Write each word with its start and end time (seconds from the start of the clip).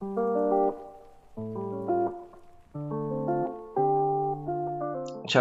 Ciao 0.00 0.72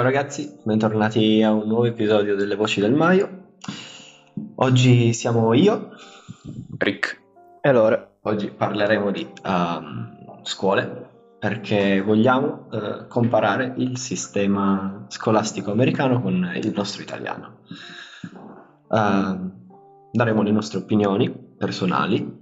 ragazzi, 0.02 0.60
bentornati 0.64 1.42
a 1.42 1.54
un 1.54 1.66
nuovo 1.66 1.86
episodio 1.86 2.36
delle 2.36 2.58
Voci 2.58 2.82
del 2.82 2.92
Maio. 2.92 3.54
Oggi 4.56 5.14
siamo 5.14 5.54
io, 5.54 5.92
Rick. 6.78 7.22
E 7.62 7.70
allora, 7.70 8.18
oggi 8.24 8.52
parleremo 8.52 9.12
di 9.12 9.26
um, 9.46 10.42
scuole 10.44 11.38
perché 11.40 12.02
vogliamo 12.02 12.68
uh, 12.70 13.08
comparare 13.08 13.76
il 13.78 13.98
sistema 13.98 15.06
scolastico 15.08 15.72
americano 15.72 16.22
con 16.22 16.52
il 16.54 16.74
nostro 16.76 17.02
italiano. 17.02 17.60
Uh, 18.90 19.52
daremo 20.12 20.42
le 20.42 20.52
nostre 20.52 20.80
opinioni 20.80 21.32
personali 21.32 22.39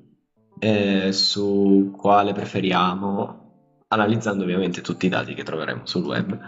eh, 0.60 1.12
su 1.12 1.94
quale 1.96 2.34
preferiamo, 2.34 3.46
analizzando 3.88 4.43
ovviamente 4.43 4.82
tutti 4.82 5.06
i 5.06 5.10
dati 5.10 5.34
che 5.34 5.43
troveremo 5.43 5.86
sul 5.86 6.06
web. 6.06 6.39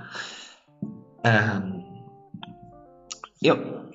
Eh, 1.21 1.87
io 3.39 3.89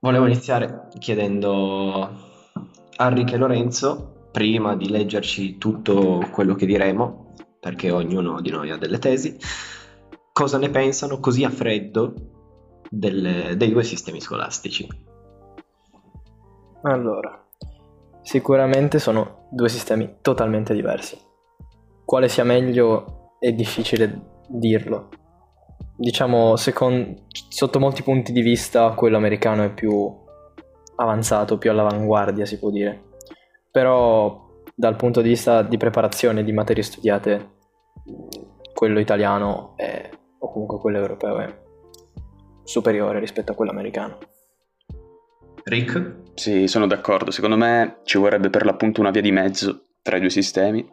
volevo 0.00 0.26
iniziare 0.26 0.88
chiedendo 0.98 2.26
a 2.96 3.08
Rick 3.08 3.32
e 3.32 3.36
Lorenzo, 3.36 4.28
prima 4.32 4.76
di 4.76 4.88
leggerci 4.88 5.58
tutto 5.58 6.26
quello 6.30 6.54
che 6.54 6.66
diremo, 6.66 7.34
perché 7.60 7.90
ognuno 7.90 8.40
di 8.40 8.50
noi 8.50 8.70
ha 8.70 8.76
delle 8.76 8.98
tesi, 8.98 9.36
cosa 10.32 10.58
ne 10.58 10.70
pensano 10.70 11.18
così 11.20 11.44
a 11.44 11.50
freddo 11.50 12.14
delle, 12.88 13.56
dei 13.56 13.70
due 13.70 13.84
sistemi 13.84 14.20
scolastici. 14.20 14.86
allora, 16.82 17.47
sicuramente 18.28 18.98
sono 18.98 19.46
due 19.50 19.70
sistemi 19.70 20.16
totalmente 20.20 20.74
diversi. 20.74 21.18
Quale 22.04 22.28
sia 22.28 22.44
meglio 22.44 23.36
è 23.38 23.52
difficile 23.52 24.42
dirlo. 24.46 25.08
Diciamo, 25.96 26.54
secon- 26.56 27.24
sotto 27.48 27.78
molti 27.78 28.02
punti 28.02 28.32
di 28.32 28.42
vista, 28.42 28.90
quello 28.90 29.16
americano 29.16 29.64
è 29.64 29.72
più 29.72 30.14
avanzato, 30.96 31.56
più 31.56 31.70
all'avanguardia, 31.70 32.44
si 32.44 32.58
può 32.58 32.68
dire. 32.68 33.02
Però 33.70 34.46
dal 34.74 34.96
punto 34.96 35.22
di 35.22 35.30
vista 35.30 35.62
di 35.62 35.78
preparazione 35.78 36.44
di 36.44 36.52
materie 36.52 36.82
studiate, 36.82 37.52
quello 38.74 39.00
italiano 39.00 39.72
è, 39.76 40.10
o 40.38 40.52
comunque 40.52 40.78
quello 40.78 40.98
europeo 40.98 41.38
è 41.38 41.60
superiore 42.62 43.20
rispetto 43.20 43.52
a 43.52 43.54
quello 43.54 43.70
americano. 43.70 44.18
Rick? 45.64 46.27
Sì, 46.38 46.68
sono 46.68 46.86
d'accordo. 46.86 47.32
Secondo 47.32 47.56
me 47.56 47.98
ci 48.04 48.16
vorrebbe 48.16 48.48
per 48.48 48.64
l'appunto 48.64 49.00
una 49.00 49.10
via 49.10 49.20
di 49.20 49.32
mezzo 49.32 49.86
tra 50.02 50.16
i 50.16 50.20
due 50.20 50.30
sistemi, 50.30 50.88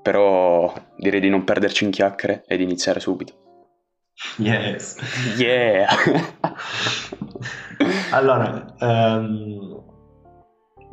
però 0.00 0.72
direi 0.96 1.18
di 1.18 1.28
non 1.28 1.42
perderci 1.42 1.82
in 1.82 1.90
chiacchiere 1.90 2.44
e 2.46 2.56
di 2.56 2.62
iniziare 2.62 3.00
subito. 3.00 3.34
Yes. 4.36 4.96
Yeah! 5.36 5.88
allora, 8.12 8.76
ehm, 8.78 9.82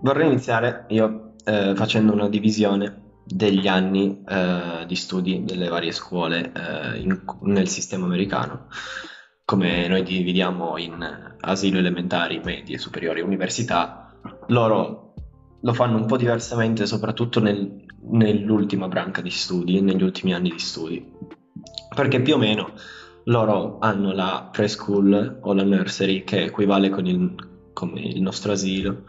vorrei 0.01 0.25
iniziare 0.25 0.85
io 0.87 1.35
eh, 1.45 1.73
facendo 1.75 2.13
una 2.13 2.29
divisione 2.29 3.01
degli 3.25 3.67
anni 3.67 4.23
eh, 4.27 4.85
di 4.87 4.95
studi 4.95 5.43
delle 5.45 5.69
varie 5.69 5.91
scuole 5.91 6.51
eh, 6.51 6.99
in- 6.99 7.23
nel 7.41 7.67
sistema 7.67 8.05
americano, 8.05 8.69
come 9.45 9.87
noi 9.87 10.03
dividiamo 10.03 10.77
in 10.77 11.35
asilo 11.39 11.79
elementari, 11.79 12.39
medie, 12.43 12.77
superiori 12.77 13.21
università, 13.21 14.17
loro 14.47 15.13
lo 15.61 15.73
fanno 15.73 15.97
un 15.97 16.05
po' 16.05 16.17
diversamente, 16.17 16.85
soprattutto 16.85 17.39
nel- 17.39 17.85
nell'ultima 18.11 18.87
branca 18.87 19.21
di 19.21 19.29
studi, 19.29 19.81
negli 19.81 20.03
ultimi 20.03 20.33
anni 20.33 20.51
di 20.51 20.59
studi, 20.59 21.05
perché 21.95 22.21
più 22.21 22.35
o 22.35 22.37
meno 22.37 22.73
loro 23.25 23.77
hanno 23.79 24.11
la 24.11 24.49
preschool 24.51 25.39
o 25.41 25.53
la 25.53 25.63
nursery 25.63 26.23
che 26.23 26.43
equivale 26.43 26.89
con 26.89 27.05
il, 27.05 27.35
come 27.71 28.01
il 28.01 28.21
nostro 28.21 28.51
asilo 28.51 29.03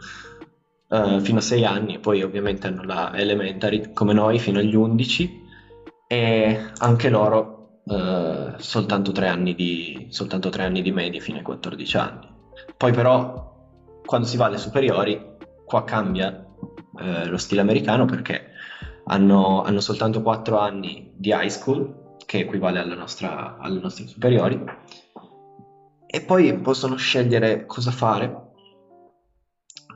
eh, 0.89 1.19
fino 1.19 1.39
a 1.39 1.41
6 1.41 1.65
anni, 1.65 1.99
poi 1.99 2.23
ovviamente 2.23 2.67
hanno 2.67 2.83
la 2.83 3.13
elementary 3.15 3.91
come 3.93 4.13
noi 4.13 4.39
fino 4.39 4.59
agli 4.59 4.75
11 4.75 5.43
e 6.07 6.59
anche 6.77 7.09
loro 7.09 7.54
eh, 7.85 8.53
soltanto 8.57 9.11
3 9.11 9.27
anni 9.27 9.55
di, 9.55 10.07
soltanto 10.09 10.49
3 10.49 10.63
anni 10.63 10.81
di 10.81 10.91
media 10.91 11.21
fino 11.21 11.37
ai 11.37 11.43
14 11.43 11.97
anni. 11.97 12.27
Poi 12.77 12.91
però 12.91 13.53
quando 14.05 14.27
si 14.27 14.37
va 14.37 14.45
alle 14.45 14.57
superiori 14.57 15.33
qua 15.65 15.83
cambia 15.83 16.45
eh, 16.99 17.25
lo 17.25 17.37
stile 17.37 17.61
americano 17.61 18.05
perché 18.05 18.51
hanno, 19.05 19.61
hanno 19.63 19.79
soltanto 19.79 20.21
4 20.21 20.57
anni 20.57 21.11
di 21.15 21.29
high 21.29 21.47
school 21.47 22.17
che 22.25 22.39
equivale 22.39 22.83
nostra, 22.95 23.57
alle 23.57 23.79
nostre 23.79 24.07
superiori, 24.07 24.63
e 26.07 26.21
poi 26.21 26.57
possono 26.59 26.95
scegliere 26.95 27.65
cosa 27.65 27.91
fare 27.91 28.43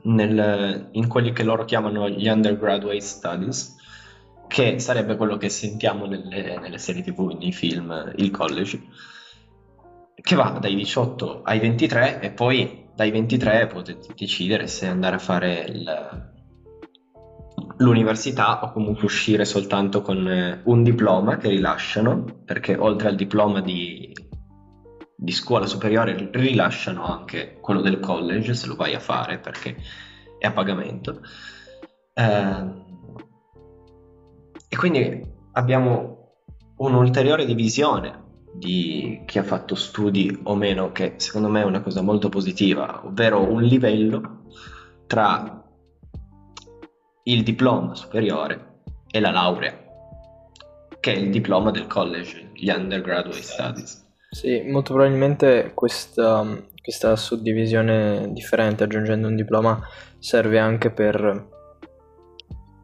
nel, 0.02 0.88
in 0.92 1.08
quelli 1.08 1.32
che 1.32 1.42
loro 1.42 1.64
chiamano 1.64 2.08
gli 2.08 2.28
undergraduate 2.28 3.00
studies, 3.00 3.76
che 4.50 4.80
sarebbe 4.80 5.14
quello 5.14 5.36
che 5.36 5.48
sentiamo 5.48 6.06
nelle, 6.06 6.58
nelle 6.58 6.78
serie 6.78 7.04
tv, 7.04 7.36
nei 7.38 7.52
film, 7.52 8.12
il 8.16 8.32
college, 8.32 8.82
che 10.20 10.34
va 10.34 10.58
dai 10.60 10.74
18 10.74 11.42
ai 11.44 11.60
23 11.60 12.20
e 12.20 12.30
poi 12.32 12.88
dai 12.92 13.12
23 13.12 13.68
potete 13.68 14.12
decidere 14.16 14.66
se 14.66 14.88
andare 14.88 15.14
a 15.14 15.20
fare 15.20 15.64
il, 15.68 16.32
l'università 17.76 18.60
o 18.64 18.72
comunque 18.72 19.04
uscire 19.04 19.44
soltanto 19.44 20.02
con 20.02 20.26
eh, 20.28 20.62
un 20.64 20.82
diploma 20.82 21.36
che 21.36 21.48
rilasciano, 21.48 22.24
perché 22.44 22.74
oltre 22.76 23.06
al 23.06 23.14
diploma 23.14 23.60
di, 23.60 24.12
di 25.14 25.32
scuola 25.32 25.66
superiore 25.66 26.28
rilasciano 26.32 27.04
anche 27.04 27.56
quello 27.60 27.82
del 27.82 28.00
college 28.00 28.54
se 28.54 28.66
lo 28.66 28.74
vai 28.74 28.96
a 28.96 29.00
fare 29.00 29.38
perché 29.38 29.76
è 30.40 30.46
a 30.48 30.52
pagamento. 30.52 31.20
Eh, 32.14 32.88
e 34.72 34.76
quindi 34.76 35.20
abbiamo 35.54 36.36
un'ulteriore 36.76 37.44
divisione 37.44 38.28
di 38.54 39.22
chi 39.26 39.40
ha 39.40 39.42
fatto 39.42 39.74
studi 39.74 40.40
o 40.44 40.54
meno, 40.54 40.92
che 40.92 41.14
secondo 41.16 41.48
me 41.48 41.62
è 41.62 41.64
una 41.64 41.80
cosa 41.80 42.02
molto 42.02 42.28
positiva, 42.28 43.04
ovvero 43.04 43.42
un 43.42 43.62
livello 43.62 44.44
tra 45.08 45.60
il 47.24 47.42
diploma 47.42 47.96
superiore 47.96 48.82
e 49.10 49.18
la 49.18 49.32
laurea, 49.32 49.76
che 51.00 51.12
è 51.14 51.16
il 51.16 51.30
diploma 51.30 51.72
del 51.72 51.88
college, 51.88 52.50
gli 52.54 52.70
undergraduate 52.70 53.42
studies. 53.42 54.08
Sì, 54.30 54.62
molto 54.68 54.94
probabilmente 54.94 55.72
questa, 55.74 56.46
questa 56.80 57.16
suddivisione 57.16 58.32
differente, 58.32 58.84
aggiungendo 58.84 59.26
un 59.26 59.34
diploma, 59.34 59.80
serve 60.20 60.60
anche 60.60 60.92
per, 60.92 61.58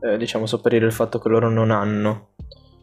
eh, 0.07 0.17
diciamo, 0.17 0.47
sopperire 0.47 0.87
il 0.87 0.93
fatto 0.93 1.19
che 1.19 1.29
loro 1.29 1.49
non 1.49 1.71
hanno 1.71 2.35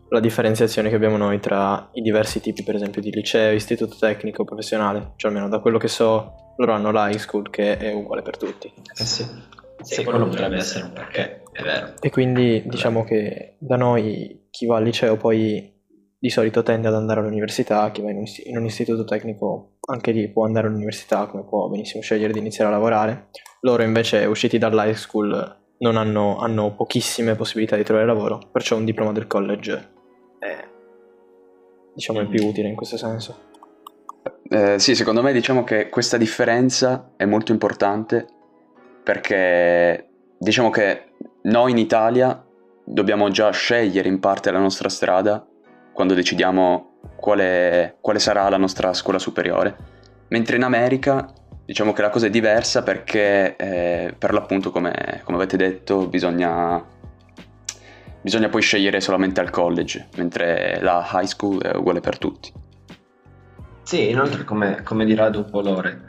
la 0.10 0.20
differenziazione 0.20 0.90
che 0.90 0.96
abbiamo 0.96 1.18
noi 1.18 1.40
tra 1.40 1.90
i 1.94 2.02
diversi 2.02 2.40
tipi, 2.40 2.64
per 2.64 2.76
esempio, 2.76 3.02
di 3.02 3.12
liceo, 3.12 3.52
istituto 3.52 3.96
tecnico, 4.00 4.44
professionale. 4.44 5.14
Cioè, 5.16 5.32
almeno 5.32 5.50
da 5.50 5.60
quello 5.60 5.80
che 5.80 5.88
so, 5.88 6.54
loro 6.58 6.74
hanno 6.74 6.92
l'high 6.92 7.18
school 7.18 7.50
che 7.50 7.78
è 7.78 7.92
uguale 7.92 8.22
per 8.22 8.38
tutti. 8.38 8.68
Eh 8.68 9.04
sì, 9.04 9.26
sì 9.82 10.04
quello 10.04 10.28
potrebbe 10.28 10.58
essere 10.58 10.86
un 10.86 10.94
perché, 10.94 11.44
è 11.52 11.64
vero. 11.64 11.94
E 12.00 12.10
quindi 12.12 12.64
diciamo 12.66 13.04
che 13.04 13.56
da 13.58 13.76
noi 13.76 14.48
chi 14.52 14.68
va 14.68 14.78
al 14.78 14.84
liceo 14.84 15.18
poi 15.18 15.72
di 16.20 16.30
solito 16.30 16.64
tende 16.64 16.88
ad 16.88 16.94
andare 16.94 17.20
all'università, 17.20 17.90
chi 17.92 18.02
va 18.02 18.12
in 18.12 18.18
un, 18.18 18.26
in 18.46 18.58
un 18.58 18.66
istituto 18.66 19.04
tecnico 19.04 19.78
anche 19.88 20.12
lì 20.12 20.30
può 20.30 20.46
andare 20.46 20.68
all'università, 20.68 21.26
come 21.26 21.44
può 21.44 21.68
benissimo 21.68 22.02
scegliere 22.02 22.32
di 22.32 22.40
iniziare 22.40 22.70
a 22.70 22.74
lavorare. 22.74 23.30
Loro 23.62 23.84
invece 23.84 24.26
usciti 24.26 24.58
dall'high 24.58 24.94
school 24.94 25.62
non 25.80 25.98
hanno, 25.98 26.38
hanno 26.38 26.74
pochissime 26.74 27.36
possibilità 27.36 27.76
di 27.76 27.84
trovare 27.84 28.06
lavoro, 28.06 28.40
perciò 28.52 28.78
un 28.78 28.86
diploma 28.86 29.12
del 29.12 29.28
college 29.28 29.92
è, 30.40 30.68
diciamo, 31.94 32.22
è 32.22 32.28
più 32.28 32.46
utile 32.46 32.70
in 32.70 32.75
questo 32.75 32.98
senso. 32.98 33.52
Eh, 34.50 34.78
sì, 34.80 34.96
secondo 34.96 35.22
me 35.22 35.34
diciamo 35.34 35.64
che 35.64 35.90
questa 35.90 36.18
differenza 36.18 37.14
è 37.16 37.25
molto 37.25 37.52
importante 37.52 38.28
perché 39.04 40.10
diciamo 40.38 40.70
che 40.70 41.14
noi 41.44 41.72
in 41.72 41.78
Italia 41.78 42.46
dobbiamo 42.86 43.30
già 43.30 43.50
scegliere 43.52 44.08
in 44.08 44.19
parte 44.19 44.52
la 44.52 44.60
nostra 44.60 44.90
strada 44.90 45.46
quando 45.92 46.14
decidiamo 46.14 47.00
quale, 47.16 47.98
quale 48.02 48.19
sarà 48.19 48.48
la 48.50 48.58
nostra 48.58 48.94
scuola 48.94 49.19
superiore, 49.19 49.76
mentre 50.30 50.56
in 50.56 50.64
America 50.64 51.34
diciamo 51.65 51.94
che 51.94 52.01
la 52.01 52.10
cosa 52.10 52.27
è 52.27 52.30
diversa 52.30 52.83
perché 52.83 53.56
eh, 53.56 54.13
per 54.18 54.33
l'appunto 54.33 54.71
come, 54.71 55.21
come 55.24 55.38
avete 55.38 55.57
detto 55.57 56.07
bisogna 56.07 56.83
bisogna 58.24 58.48
poi 58.50 58.62
scegliere 58.62 59.01
solamente 59.01 59.42
al 59.42 59.50
college, 59.50 60.07
mentre 60.15 60.80
la 60.81 61.07
high 61.12 61.25
school 61.25 61.62
è 61.62 61.75
uguale 61.75 62.00
per 62.00 62.18
tutti. 62.18 62.51
Sì, 63.83 64.10
inoltre 64.10 64.45
come, 64.45 64.81
come 64.81 65.04
dirà 65.04 65.30
dopo 65.30 65.62
Lore, 65.62 66.06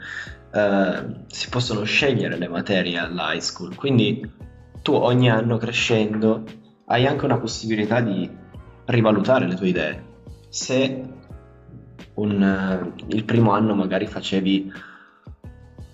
eh, 0.53 1.03
si 1.27 1.49
possono 1.49 1.83
scegliere 1.83 2.37
le 2.37 2.47
materie 2.47 2.97
all'high 2.97 3.41
school, 3.41 3.75
quindi 3.75 4.21
tu 4.81 4.93
ogni 4.93 5.29
anno 5.29 5.57
crescendo 5.57 6.43
hai 6.85 7.05
anche 7.05 7.25
una 7.25 7.37
possibilità 7.37 7.99
di 7.99 8.29
rivalutare 8.85 9.45
le 9.45 9.55
tue 9.55 9.67
idee. 9.67 10.03
Se 10.47 11.03
un, 12.13 12.41
eh, 12.41 13.03
il 13.07 13.25
primo 13.25 13.51
anno 13.51 13.75
magari 13.75 14.07
facevi 14.07 14.71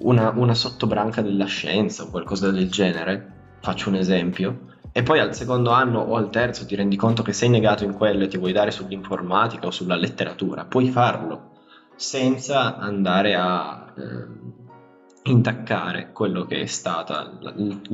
una, 0.03 0.31
una 0.35 0.53
sottobranca 0.53 1.21
della 1.21 1.45
scienza 1.45 2.03
o 2.03 2.09
qualcosa 2.09 2.51
del 2.51 2.69
genere, 2.69 3.57
faccio 3.61 3.89
un 3.89 3.95
esempio, 3.95 4.69
e 4.91 5.03
poi 5.03 5.19
al 5.19 5.33
secondo 5.33 5.71
anno 5.71 5.99
o 5.99 6.15
al 6.15 6.29
terzo 6.29 6.65
ti 6.65 6.75
rendi 6.75 6.97
conto 6.97 7.23
che 7.23 7.33
sei 7.33 7.49
negato 7.49 7.83
in 7.83 7.93
quello 7.93 8.23
e 8.23 8.27
ti 8.27 8.37
vuoi 8.37 8.51
dare 8.51 8.71
sull'informatica 8.71 9.67
o 9.67 9.71
sulla 9.71 9.95
letteratura, 9.95 10.65
puoi 10.65 10.89
farlo 10.89 11.49
senza 11.95 12.77
andare 12.77 13.35
a 13.35 13.93
eh, 13.95 15.29
intaccare 15.29 16.11
quello 16.11 16.45
che, 16.45 16.65
stata, 16.65 17.39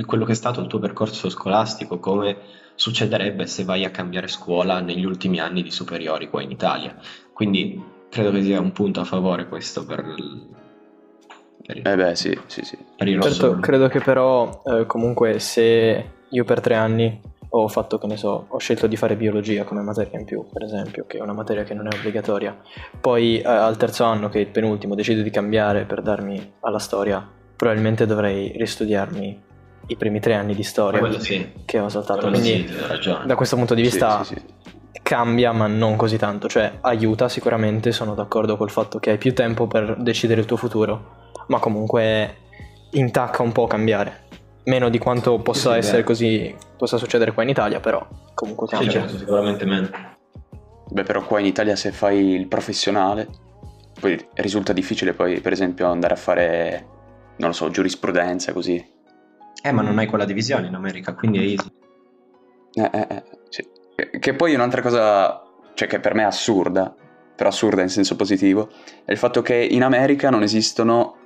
quello 0.05 0.25
che 0.25 0.31
è 0.31 0.35
stato 0.35 0.61
il 0.61 0.67
tuo 0.67 0.79
percorso 0.79 1.29
scolastico, 1.29 1.99
come 1.99 2.37
succederebbe 2.75 3.45
se 3.47 3.63
vai 3.63 3.83
a 3.83 3.91
cambiare 3.91 4.27
scuola 4.27 4.79
negli 4.79 5.03
ultimi 5.03 5.39
anni 5.39 5.61
di 5.61 5.71
superiori 5.71 6.29
qua 6.29 6.41
in 6.41 6.51
Italia. 6.51 6.95
Quindi 7.33 7.83
credo 8.09 8.31
che 8.31 8.41
sia 8.43 8.61
un 8.61 8.71
punto 8.71 9.01
a 9.01 9.03
favore 9.03 9.47
questo 9.49 9.85
per, 9.85 10.05
per 11.67 11.77
il, 11.77 11.87
eh 11.87 11.95
beh, 11.95 12.15
sì, 12.15 12.39
sì, 12.45 12.63
sì. 12.63 12.77
Per 12.95 13.07
il 13.07 13.21
certo, 13.21 13.57
credo 13.59 13.89
che 13.89 13.99
però 13.99 14.61
eh, 14.65 14.85
comunque 14.85 15.39
se 15.39 16.05
io 16.29 16.43
per 16.45 16.61
tre 16.61 16.75
anni 16.75 17.21
ho 17.49 17.67
fatto, 17.67 17.97
che 17.97 18.07
ne 18.07 18.17
so, 18.17 18.45
ho 18.47 18.57
scelto 18.57 18.87
di 18.87 18.95
fare 18.95 19.15
biologia 19.15 19.63
come 19.63 19.81
materia 19.81 20.17
in 20.17 20.25
più, 20.25 20.45
per 20.51 20.63
esempio, 20.63 21.05
che 21.05 21.17
è 21.17 21.21
una 21.21 21.33
materia 21.33 21.63
che 21.63 21.73
non 21.73 21.87
è 21.87 21.95
obbligatoria. 21.95 22.55
Poi 22.99 23.39
eh, 23.39 23.47
al 23.47 23.75
terzo 23.75 24.05
anno, 24.05 24.29
che 24.29 24.39
è 24.39 24.41
il 24.41 24.47
penultimo, 24.47 24.95
decido 24.95 25.21
di 25.21 25.29
cambiare 25.29 25.83
per 25.83 26.01
darmi 26.01 26.53
alla 26.61 26.79
storia, 26.79 27.25
probabilmente 27.55 28.05
dovrei 28.05 28.53
ristudiarmi 28.55 29.43
i 29.87 29.95
primi 29.95 30.19
tre 30.19 30.35
anni 30.35 30.53
di 30.53 30.63
storia 30.63 31.19
sì. 31.19 31.51
che 31.65 31.79
ho 31.79 31.89
saltato. 31.89 32.27
Quello 32.27 32.37
Quindi 32.37 32.67
sì, 32.67 33.15
da 33.25 33.35
questo 33.35 33.55
punto 33.55 33.73
di 33.73 33.81
vista 33.81 34.23
sì, 34.23 34.35
cambia, 35.01 35.51
ma 35.53 35.67
non 35.67 35.95
così 35.95 36.17
tanto. 36.17 36.47
Cioè 36.47 36.79
aiuta 36.81 37.29
sicuramente, 37.29 37.91
sono 37.91 38.13
d'accordo 38.13 38.57
col 38.57 38.69
fatto 38.69 38.99
che 38.99 39.11
hai 39.11 39.17
più 39.17 39.33
tempo 39.33 39.67
per 39.67 39.95
decidere 39.97 40.41
il 40.41 40.45
tuo 40.45 40.57
futuro, 40.57 41.26
ma 41.47 41.59
comunque 41.59 42.37
intacca 42.91 43.41
un 43.41 43.51
po' 43.51 43.67
cambiare 43.67 44.25
meno 44.67 44.89
di 44.89 44.97
quanto 44.97 45.39
possa 45.39 45.73
sì, 45.73 45.77
essere 45.77 45.97
beh. 45.99 46.03
così, 46.03 46.55
possa 46.77 46.97
succedere 46.97 47.33
qua 47.33 47.43
in 47.43 47.49
Italia, 47.49 47.79
però 47.79 48.05
comunque 48.33 48.67
cambia. 48.67 48.91
Sì, 48.91 48.97
certo, 48.97 49.17
sicuramente 49.17 49.65
meno. 49.65 49.89
Beh, 50.89 51.03
però 51.03 51.25
qua 51.25 51.39
in 51.39 51.45
Italia 51.45 51.75
se 51.75 51.91
fai 51.91 52.33
il 52.33 52.47
professionale, 52.47 53.27
poi 53.99 54.27
risulta 54.35 54.73
difficile 54.73 55.13
poi, 55.13 55.39
per 55.41 55.51
esempio, 55.51 55.87
andare 55.87 56.13
a 56.13 56.17
fare, 56.17 56.87
non 57.37 57.49
lo 57.49 57.55
so, 57.55 57.69
giurisprudenza 57.69 58.53
così. 58.53 58.95
Eh, 59.63 59.71
ma 59.71 59.81
non 59.81 59.97
hai 59.97 60.05
quella 60.05 60.25
divisione 60.25 60.67
in 60.67 60.75
America, 60.75 61.13
quindi 61.13 61.39
è 61.39 61.41
easy. 61.41 61.71
Eh, 62.73 62.89
eh, 62.93 63.07
eh, 63.09 63.23
sì. 63.49 63.67
Che 64.19 64.33
poi 64.35 64.53
un'altra 64.53 64.81
cosa, 64.81 65.41
cioè 65.73 65.87
che 65.87 65.99
per 65.99 66.13
me 66.13 66.21
è 66.21 66.25
assurda, 66.25 66.93
però 67.35 67.49
assurda 67.49 67.81
in 67.81 67.89
senso 67.89 68.15
positivo, 68.15 68.69
è 69.03 69.11
il 69.11 69.17
fatto 69.17 69.41
che 69.41 69.55
in 69.55 69.83
America 69.83 70.29
non 70.29 70.43
esistono 70.43 71.16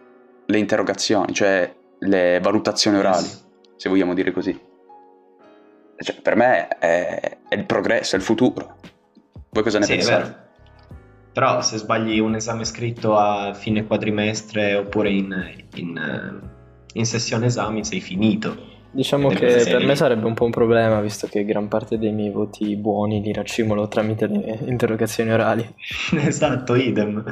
le 0.52 0.60
interrogazioni, 0.60 1.34
cioè 1.34 1.74
le 2.00 2.40
valutazioni 2.42 2.98
orali, 2.98 3.26
yes. 3.26 3.46
se 3.78 3.90
vogliamo 3.90 4.14
dire 4.14 4.32
così. 4.32 4.60
Cioè, 5.98 6.22
per 6.22 6.36
me 6.36 6.68
è, 6.68 7.38
è, 7.48 7.56
il 7.56 7.66
progresso, 7.66 8.16
è 8.16 8.20
il 8.20 8.24
futuro. 8.24 8.78
Voi 9.50 9.64
cosa 9.64 9.80
ne 9.80 9.86
sì, 9.86 9.94
pensate? 9.94 10.50
Però 11.34 11.62
se 11.62 11.78
sbagli 11.78 12.20
un 12.20 12.36
esame 12.36 12.66
scritto 12.66 13.18
a 13.18 13.54
fine 13.54 13.86
quadrimestre 13.86 14.76
oppure 14.76 15.10
in, 15.12 15.56
in, 15.76 16.42
in 16.94 17.06
sessione 17.06 17.46
esami 17.46 17.86
sei 17.86 18.02
finito. 18.02 18.70
Diciamo 18.94 19.30
che 19.30 19.64
per 19.70 19.86
me 19.86 19.96
sarebbe 19.96 20.26
un 20.26 20.34
po' 20.34 20.44
un 20.44 20.52
problema 20.52 21.00
visto 21.00 21.28
che 21.28 21.46
gran 21.46 21.70
parte 21.70 21.98
dei 21.98 22.12
miei 22.12 22.30
voti 22.30 22.76
buoni 22.76 23.22
li 23.22 23.32
raccimolo 23.32 23.88
tramite 23.88 24.28
le 24.28 24.60
interrogazioni 24.66 25.32
orali. 25.32 25.76
esatto, 26.18 26.76
idem. 26.76 27.24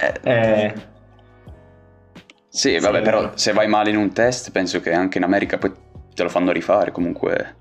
Eh, 0.00 0.14
eh, 0.22 0.74
sì, 2.56 2.78
vabbè, 2.78 2.96
sì, 2.96 3.02
però 3.02 3.32
se 3.34 3.52
vai 3.52 3.68
male 3.68 3.90
in 3.90 3.96
un 3.96 4.12
test, 4.14 4.50
penso 4.50 4.80
che 4.80 4.90
anche 4.92 5.18
in 5.18 5.24
America 5.24 5.58
poi 5.58 5.70
te 6.14 6.22
lo 6.22 6.30
fanno 6.30 6.52
rifare 6.52 6.90
comunque. 6.90 7.56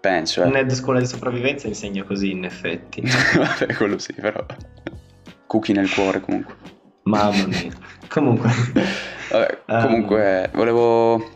Penso. 0.00 0.44
Eh. 0.44 0.48
Ned 0.48 0.72
Scuola 0.72 1.00
di 1.00 1.06
Sopravvivenza 1.06 1.66
insegna 1.66 2.04
così, 2.04 2.30
in 2.30 2.44
effetti. 2.44 3.02
vabbè, 3.34 3.74
quello 3.74 3.98
sì, 3.98 4.12
però. 4.12 4.46
Cookie 5.48 5.74
nel 5.74 5.92
cuore 5.92 6.20
comunque. 6.20 6.54
Mamma 7.02 7.46
mia. 7.46 7.72
comunque. 8.08 8.48
Vabbè, 9.28 9.58
comunque, 9.66 10.48
um... 10.52 10.56
volevo. 10.56 11.34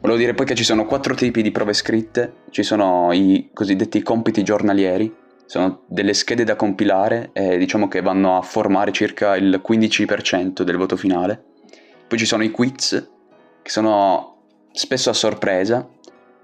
Volevo 0.00 0.18
dire 0.18 0.34
poi 0.34 0.46
che 0.46 0.56
ci 0.56 0.64
sono 0.64 0.84
quattro 0.86 1.14
tipi 1.14 1.42
di 1.42 1.52
prove 1.52 1.74
scritte. 1.74 2.32
Ci 2.50 2.64
sono 2.64 3.12
i 3.12 3.50
cosiddetti 3.54 4.02
compiti 4.02 4.42
giornalieri, 4.42 5.14
sono 5.50 5.82
delle 5.88 6.14
schede 6.14 6.44
da 6.44 6.54
compilare 6.54 7.30
e 7.32 7.58
diciamo 7.58 7.88
che 7.88 8.02
vanno 8.02 8.36
a 8.36 8.40
formare 8.40 8.92
circa 8.92 9.34
il 9.34 9.60
15% 9.68 10.62
del 10.62 10.76
voto 10.76 10.96
finale. 10.96 11.42
Poi 12.06 12.16
ci 12.16 12.24
sono 12.24 12.44
i 12.44 12.52
quiz, 12.52 13.10
che 13.60 13.68
sono 13.68 14.42
spesso 14.70 15.10
a 15.10 15.12
sorpresa 15.12 15.88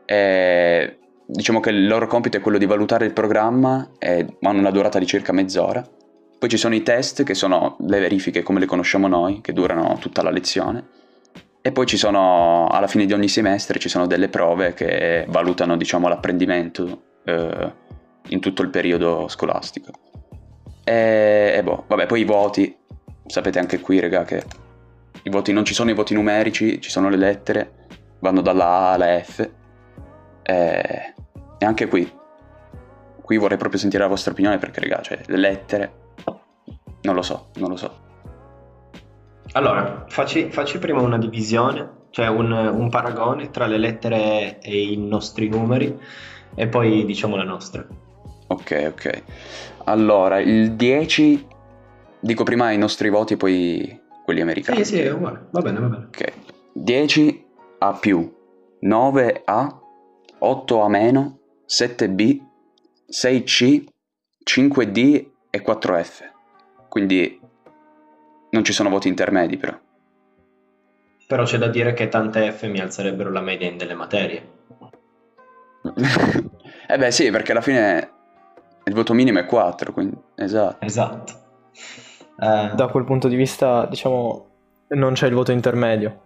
e 0.05 0.99
diciamo 1.25 1.61
che 1.61 1.71
il 1.71 1.87
loro 1.87 2.09
compito 2.09 2.37
è 2.37 2.41
quello 2.41 2.59
di 2.59 2.67
valutare 2.67 3.05
il 3.05 3.13
programma 3.13 3.91
e 3.97 4.27
hanno 4.41 4.59
una 4.59 4.73
durata 4.73 4.99
di 4.99 5.07
circa 5.07 5.31
mezz'ora. 5.31 5.89
Poi 6.37 6.49
ci 6.49 6.57
sono 6.57 6.75
i 6.75 6.83
test, 6.83 7.23
che 7.23 7.35
sono 7.35 7.77
le 7.87 8.01
verifiche 8.01 8.43
come 8.43 8.59
le 8.59 8.67
conosciamo 8.67 9.07
noi, 9.07 9.41
che 9.41 9.53
durano 9.53 9.99
tutta 10.01 10.21
la 10.25 10.31
lezione. 10.31 10.85
E 11.63 11.71
poi 11.71 11.87
ci 11.87 11.97
sono, 11.97 12.67
alla 12.67 12.89
fine 12.89 13.07
di 13.07 13.13
ogni 13.13 13.29
semestre, 13.29 13.79
ci 13.79 13.89
sono 13.89 14.09
delle 14.09 14.29
prove 14.29 14.75
che 14.75 15.27
valutano, 15.29 15.77
diciamo, 15.77 16.09
l'apprendimento 16.09 17.03
eh, 17.25 17.85
in 18.29 18.41
tutto 18.41 18.63
il 18.63 18.71
periodo 18.71 19.29
scolastico. 19.29 19.93
E, 20.85 21.55
e 21.57 21.63
boh, 21.63 21.85
vabbè, 21.87 22.07
poi 22.07 22.21
i 22.21 22.25
voti, 22.25 22.77
sapete 23.27 23.59
anche 23.59 23.81
qui, 23.81 24.01
raga, 24.01 24.25
che 24.25 24.43
i 25.23 25.31
voti 25.31 25.53
non 25.53 25.65
ci 25.65 25.75
sono 25.75 25.91
i 25.91 25.95
voti 25.95 26.15
numerici, 26.15 26.81
ci 26.81 26.91
sono 26.91 27.09
le 27.09 27.17
lettere, 27.17 27.73
vanno 28.21 28.41
dalla 28.41 28.67
A 28.67 28.93
alla 28.93 29.21
F. 29.21 29.51
E, 30.43 31.15
e 31.59 31.65
anche 31.65 31.89
qui, 31.89 32.11
qui 33.23 33.37
vorrei 33.37 33.59
proprio 33.59 33.81
sentire 33.81 34.03
la 34.03 34.09
vostra 34.09 34.33
opinione 34.33 34.59
perché, 34.59 34.81
raga, 34.81 35.03
cioè, 35.03 35.21
le 35.27 35.37
lettere, 35.37 35.93
non 37.03 37.15
lo 37.15 37.23
so, 37.23 37.49
non 37.57 37.71
lo 37.71 37.77
so. 37.77 38.05
Allora, 39.53 40.05
facci, 40.09 40.51
facci 40.51 40.79
prima 40.79 41.01
una 41.01 41.19
divisione, 41.19 42.05
cioè 42.11 42.29
un, 42.29 42.51
un 42.51 42.89
paragone 42.91 43.51
tra 43.51 43.67
le 43.67 43.79
lettere 43.79 44.59
e 44.61 44.93
i 44.93 44.97
nostri 44.97 45.49
numeri 45.49 45.99
e 46.55 46.69
poi 46.69 47.05
diciamo 47.05 47.37
la 47.37 47.45
nostra. 47.45 47.87
Ok, 48.49 48.87
ok. 48.93 49.23
Allora, 49.85 50.39
il 50.39 50.73
10 50.73 51.47
dico 52.21 52.45
prima 52.45 52.71
i 52.71 52.79
nostri 52.79 53.09
voti 53.09 53.35
e 53.35 53.37
poi 53.37 54.01
quelli 54.25 54.41
americani. 54.41 54.85
Sì, 54.85 54.97
sì, 54.97 55.01
è 55.01 55.13
uguale. 55.13 55.47
Va 55.51 55.61
bene, 55.61 55.81
va 55.81 55.87
bene. 55.87 56.05
Ok. 56.07 56.33
10 56.73 57.45
A 57.79 57.93
più, 57.95 58.35
9 58.81 59.43
A, 59.45 59.81
8 60.39 60.81
A 60.81 60.89
meno, 60.89 61.39
7 61.65 62.09
B, 62.09 62.41
6 63.07 63.43
C, 63.45 63.85
5 64.43 64.91
D 64.91 65.29
e 65.51 65.61
4 65.63 66.03
F. 66.03 66.31
Quindi 66.89 67.41
non 68.51 68.65
ci 68.65 68.73
sono 68.73 68.89
voti 68.89 69.09
intermedi 69.09 69.57
però. 69.57 69.79
Però 71.27 71.45
c'è 71.45 71.59
da 71.59 71.69
dire 71.69 71.93
che 71.93 72.09
tante 72.09 72.51
F 72.53 72.67
mi 72.69 72.81
alzerebbero 72.81 73.31
la 73.31 73.41
media 73.41 73.69
in 73.69 73.77
delle 73.77 73.95
materie. 73.95 74.55
eh 76.89 76.99
beh 76.99 77.11
sì, 77.11 77.31
perché 77.31 77.53
alla 77.53 77.61
fine 77.61 78.16
il 78.89 78.95
voto 78.95 79.15
minimo 79.15 79.41
è 79.41 79.47
4, 79.47 79.93
quindi 79.93 80.17
esatto. 80.37 80.85
Esatto. 80.85 81.33
Eh... 82.39 82.71
Da 82.75 82.87
quel 82.89 83.05
punto 83.05 83.27
di 83.27 83.35
vista, 83.35 83.85
diciamo, 83.87 84.47
non 84.89 85.15
c'è 85.15 85.27
il 85.27 85.35
voto 85.35 85.51
intermedio. 85.51 86.23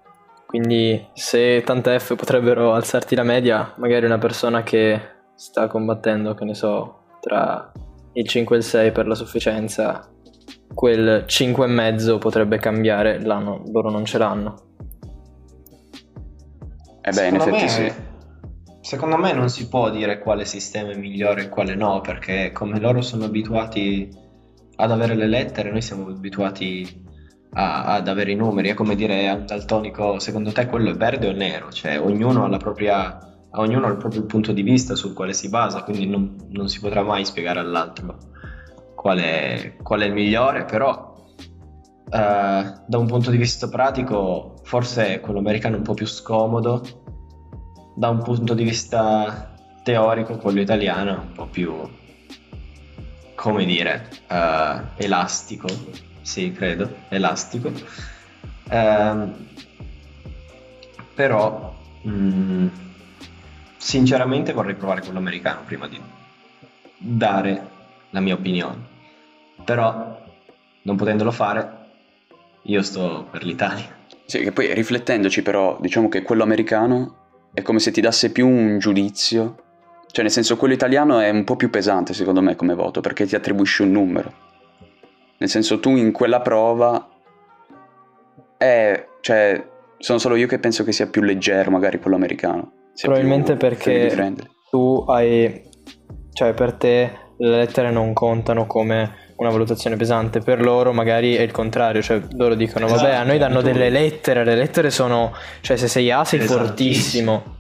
Quindi 0.47 1.09
se 1.15 1.63
tante 1.65 1.99
F 1.99 2.17
potrebbero 2.17 2.75
alzarti 2.75 3.15
la 3.15 3.23
media, 3.23 3.73
magari 3.77 4.05
una 4.05 4.19
persona 4.19 4.63
che 4.63 5.01
sta 5.35 5.69
combattendo, 5.69 6.35
che 6.35 6.45
ne 6.45 6.55
so, 6.55 7.05
tra 7.21 7.73
il 8.13 8.29
5 8.29 8.57
e 8.57 8.59
il 8.59 8.65
6 8.65 8.93
per 8.93 9.07
la 9.07 9.15
sufficienza, 9.15 10.11
quel 10.75 11.25
5 11.27 11.65
e 11.65 11.69
mezzo 11.69 12.19
potrebbe 12.19 12.59
cambiare, 12.59 13.23
l'anno, 13.23 13.63
loro 13.73 13.91
non 13.91 14.05
ce 14.05 14.19
l'hanno. 14.19 14.55
Eh 17.01 17.11
beh, 17.13 17.27
in 17.29 17.35
effetti 17.37 17.63
me... 17.63 17.69
sì. 17.69 17.93
Secondo 18.91 19.17
me 19.19 19.33
non 19.33 19.49
si 19.49 19.69
può 19.69 19.89
dire 19.89 20.19
quale 20.19 20.45
sistema 20.45 20.91
è 20.91 20.97
migliore 20.97 21.43
e 21.43 21.49
quale 21.49 21.77
no, 21.77 22.01
perché 22.01 22.51
come 22.51 22.81
loro 22.81 23.03
sono 23.03 23.27
abituati 23.27 24.11
ad 24.75 24.91
avere 24.91 25.15
le 25.15 25.29
lettere, 25.29 25.71
noi 25.71 25.81
siamo 25.81 26.09
abituati 26.09 27.01
a, 27.53 27.85
ad 27.85 28.09
avere 28.09 28.33
i 28.33 28.35
numeri. 28.35 28.71
È 28.71 28.75
come 28.75 28.97
dire 28.97 29.29
a 29.29 29.35
un 29.35 29.47
daltonico, 29.47 30.19
secondo 30.19 30.51
te 30.51 30.67
quello 30.67 30.91
è 30.91 30.95
verde 30.95 31.29
o 31.29 31.33
nero? 31.33 31.71
Cioè 31.71 32.01
ognuno 32.01 32.45
ha, 32.45 32.57
propria, 32.57 33.17
ognuno 33.53 33.87
ha 33.87 33.91
il 33.91 33.97
proprio 33.97 34.27
punto 34.27 34.51
di 34.51 34.63
vista 34.63 34.97
sul 34.97 35.15
quale 35.15 35.35
si 35.35 35.49
basa, 35.49 35.85
quindi 35.85 36.09
non, 36.09 36.35
non 36.49 36.69
si 36.69 36.81
potrà 36.81 37.05
mai 37.05 37.25
spiegare 37.25 37.61
all'altro 37.61 38.19
qual 38.97 39.21
è, 39.21 39.77
qual 39.85 40.01
è 40.01 40.07
il 40.07 40.13
migliore, 40.15 40.65
però 40.65 41.07
Uh, 42.11 42.83
da 42.89 42.99
un 42.99 43.07
punto 43.07 43.31
di 43.31 43.37
vista 43.37 43.69
pratico, 43.69 44.57
forse 44.65 45.21
quello 45.21 45.39
americano 45.39 45.77
è 45.77 45.79
un 45.79 45.85
po' 45.85 45.95
più 45.95 46.07
scomodo 46.07 46.83
da 48.01 48.09
un 48.09 48.23
punto 48.23 48.55
di 48.55 48.65
vista 48.65 49.53
teorico, 49.83 50.39
quello 50.39 50.63
italiano 50.63 51.11
è 51.11 51.19
un 51.19 51.33
po' 51.33 51.45
più, 51.45 51.77
come 53.35 53.67
dire, 53.67 54.09
uh, 54.27 54.87
elastico, 54.97 55.69
sì, 56.23 56.51
credo, 56.51 56.91
elastico. 57.11 57.71
Uh, 58.71 59.31
però, 61.15 61.77
mh, 62.01 62.11
mm, 62.11 62.69
sinceramente 63.77 64.55
vorrei 64.55 64.77
provare 64.77 65.03
quello 65.03 65.19
americano 65.19 65.61
prima 65.67 65.87
di 65.87 66.01
dare 66.97 67.69
la 68.09 68.21
mia 68.21 68.33
opinione. 68.33 68.79
Però, 69.63 70.27
non 70.81 70.97
potendolo 70.97 71.33
fare, 71.33 71.71
io 72.63 72.81
sto 72.81 73.29
per 73.31 73.45
l'Italia. 73.45 73.95
Sì, 74.25 74.41
che 74.41 74.53
poi 74.53 74.73
riflettendoci 74.73 75.43
però, 75.43 75.77
diciamo 75.83 76.09
che 76.09 76.23
quello 76.23 76.45
americano 76.45 77.20
è 77.53 77.63
come 77.63 77.79
se 77.79 77.91
ti 77.91 78.01
dasse 78.01 78.33
più 78.33 78.49
un 78.49 78.79
giudizio. 78.79 79.57
Cioè, 80.11 80.25
nel 80.25 80.33
senso, 80.33 80.57
quello 80.57 80.75
italiano 80.75 81.21
è 81.21 81.31
un 81.31 81.45
po' 81.45 81.57
più 81.57 81.71
pesante, 81.71 82.15
secondo 82.15 82.41
me, 82.41 82.57
come 82.57 82.75
voto, 82.75 83.01
perché 83.01 83.27
ti 83.27 83.37
attribuisci 83.37 83.83
un 83.83 83.93
numero. 83.93 84.33
Nel 85.39 85.49
senso, 85.49 85.81
tu 85.81 85.97
in 85.97 86.13
quella 86.13 86.41
prova 86.41 87.09
è... 88.57 89.07
cioè, 89.21 89.69
sono 89.99 90.19
solo 90.19 90.37
io 90.37 90.47
che 90.47 90.59
penso 90.59 90.85
che 90.85 90.93
sia 90.93 91.07
più 91.07 91.23
leggero, 91.23 91.71
magari 91.71 91.99
quello 92.01 92.17
americano. 92.17 92.73
Probabilmente 93.01 93.57
perché 93.57 94.35
tu 94.71 95.05
hai... 95.09 95.63
cioè, 96.33 96.55
per 96.55 96.73
te 96.75 97.29
le 97.41 97.57
lettere 97.57 97.91
non 97.91 98.13
contano 98.13 98.67
come 98.67 99.29
una 99.37 99.51
valutazione 99.51 99.97
pesante, 99.97 100.41
per 100.41 100.61
loro 100.61 100.93
magari 100.93 101.35
è 101.35 101.41
il 101.41 101.51
contrario, 101.51 102.03
cioè 102.03 102.21
loro 102.33 102.55
dicono 102.55 102.87
esatto, 102.87 103.03
vabbè 103.03 103.15
a 103.15 103.25
noi 103.25 103.39
danno 103.39 103.63
delle 103.63 103.89
lettere, 103.89 104.45
le 104.45 104.55
lettere 104.55 104.91
sono, 104.91 105.33
cioè 105.63 105.77
se 105.77 105.89
sei 105.89 106.11
A 106.11 106.25
sei 106.25 106.41
fortissimo. 106.41 107.57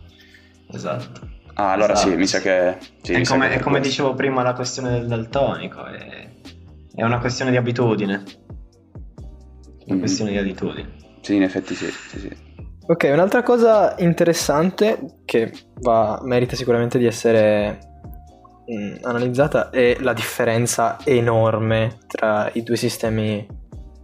Esatto. 0.70 1.28
Ah 1.54 1.72
allora 1.72 1.94
esatto. 1.94 2.10
sì, 2.10 2.16
mi 2.16 2.26
sa 2.26 2.40
che... 2.40 2.76
Sì, 3.00 3.12
è 3.12 3.24
come, 3.24 3.48
che 3.48 3.54
è 3.54 3.58
come 3.60 3.80
dicevo 3.80 4.14
prima 4.14 4.42
la 4.42 4.52
questione 4.52 4.90
del 4.90 5.06
daltonico, 5.06 5.86
è, 5.86 6.28
è 6.94 7.02
una 7.02 7.18
questione 7.18 7.50
di 7.50 7.56
abitudine. 7.56 8.22
Una 9.86 9.96
mm. 9.96 9.98
questione 9.98 10.30
di 10.32 10.38
abitudine. 10.38 10.88
Sì, 11.22 11.36
in 11.36 11.42
effetti 11.42 11.74
sì, 11.74 11.86
sì, 11.86 12.18
sì. 12.18 12.48
Ok, 12.86 13.08
un'altra 13.12 13.42
cosa 13.42 13.94
interessante 13.98 15.20
che 15.24 15.52
va, 15.80 16.20
merita 16.22 16.56
sicuramente 16.56 16.98
di 16.98 17.06
essere 17.06 17.89
mh, 18.70 18.74
mm, 18.74 18.94
analizzata 19.02 19.70
è 19.70 19.96
la 20.00 20.12
differenza 20.12 20.98
enorme 21.04 21.98
tra 22.06 22.48
i 22.52 22.62
due 22.62 22.76
sistemi 22.76 23.46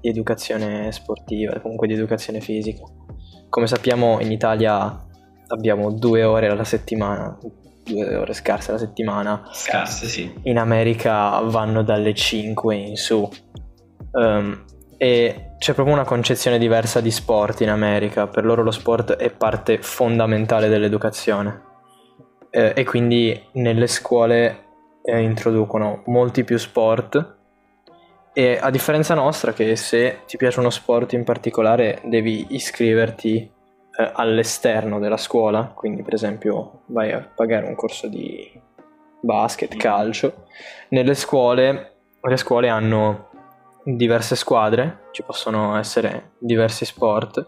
di 0.00 0.08
educazione 0.08 0.90
sportiva 0.92 1.54
e 1.54 1.60
comunque 1.60 1.86
di 1.86 1.94
educazione 1.94 2.40
fisica. 2.40 2.82
Come 3.48 3.66
sappiamo 3.66 4.20
in 4.20 4.32
Italia 4.32 5.04
abbiamo 5.48 5.92
due 5.92 6.24
ore 6.24 6.48
alla 6.48 6.64
settimana, 6.64 7.38
due 7.84 8.16
ore 8.16 8.32
scarse 8.32 8.70
alla 8.70 8.80
settimana. 8.80 9.48
Scarse, 9.52 10.06
sì. 10.06 10.32
In 10.42 10.58
America 10.58 11.40
vanno 11.40 11.82
dalle 11.82 12.12
5 12.12 12.74
in 12.74 12.96
su. 12.96 13.28
Um, 14.10 14.64
e 14.98 15.52
c'è 15.58 15.74
proprio 15.74 15.94
una 15.94 16.04
concezione 16.04 16.58
diversa 16.58 17.00
di 17.00 17.10
sport 17.10 17.60
in 17.60 17.68
America. 17.68 18.26
Per 18.26 18.44
loro 18.44 18.62
lo 18.62 18.70
sport 18.70 19.12
è 19.12 19.30
parte 19.30 19.78
fondamentale 19.80 20.68
dell'educazione 20.68 21.65
eh, 22.56 22.72
e 22.74 22.84
quindi 22.84 23.38
nelle 23.52 23.86
scuole 23.86 24.64
eh, 25.02 25.20
introducono 25.20 26.02
molti 26.06 26.42
più 26.42 26.56
sport. 26.56 27.34
E 28.32 28.58
a 28.58 28.70
differenza 28.70 29.12
nostra 29.12 29.52
che 29.52 29.76
se 29.76 30.20
ti 30.26 30.38
piace 30.38 30.60
uno 30.60 30.70
sport 30.70 31.12
in 31.12 31.24
particolare 31.24 32.00
devi 32.04 32.46
iscriverti 32.50 33.36
eh, 33.38 34.10
all'esterno 34.14 34.98
della 34.98 35.18
scuola, 35.18 35.70
quindi 35.74 36.02
per 36.02 36.14
esempio 36.14 36.80
vai 36.86 37.12
a 37.12 37.20
pagare 37.20 37.66
un 37.66 37.74
corso 37.74 38.08
di 38.08 38.50
basket, 39.20 39.76
calcio, 39.76 40.46
nelle 40.90 41.14
scuole 41.14 41.92
le 42.22 42.36
scuole 42.38 42.68
hanno 42.68 43.28
diverse 43.84 44.34
squadre, 44.34 45.08
ci 45.12 45.22
possono 45.22 45.76
essere 45.76 46.32
diversi 46.38 46.84
sport, 46.86 47.46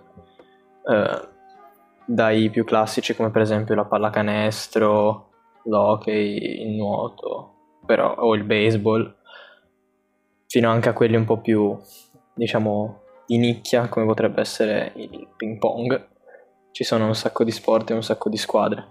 eh, 0.87 1.29
dai 2.11 2.49
più 2.49 2.65
classici 2.65 3.15
come 3.15 3.31
per 3.31 3.43
esempio 3.43 3.75
la 3.75 3.85
pallacanestro, 3.85 5.29
l'hockey, 5.65 6.63
il 6.63 6.75
nuoto 6.75 7.53
però, 7.85 8.15
o 8.17 8.35
il 8.35 8.45
baseball, 8.45 9.15
fino 10.47 10.71
anche 10.71 10.89
a 10.89 10.95
quelli 10.95 11.17
un 11.17 11.25
po' 11.25 11.39
più, 11.39 11.77
diciamo, 12.35 13.01
di 13.27 13.37
nicchia 13.37 13.89
come 13.89 14.07
potrebbe 14.07 14.41
essere 14.41 14.93
il 14.97 15.29
ping 15.37 15.59
pong. 15.59 16.09
Ci 16.71 16.85
sono 16.85 17.07
un 17.07 17.15
sacco 17.15 17.45
di 17.45 17.51
sport 17.51 17.91
e 17.91 17.95
un 17.95 18.03
sacco 18.03 18.29
di 18.29 18.37
squadre. 18.37 18.87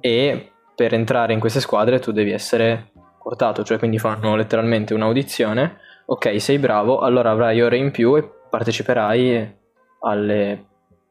E 0.00 0.52
per 0.74 0.94
entrare 0.94 1.32
in 1.32 1.40
queste 1.40 1.60
squadre 1.60 1.98
tu 1.98 2.12
devi 2.12 2.30
essere 2.30 2.92
portato, 3.20 3.64
cioè 3.64 3.78
quindi 3.78 3.98
fanno 3.98 4.36
letteralmente 4.36 4.94
un'audizione. 4.94 5.78
Ok, 6.06 6.40
sei 6.40 6.58
bravo, 6.58 7.00
allora 7.00 7.30
avrai 7.30 7.60
ore 7.62 7.78
in 7.78 7.90
più 7.90 8.16
e 8.16 8.28
parteciperai 8.48 9.58
alle 10.00 10.66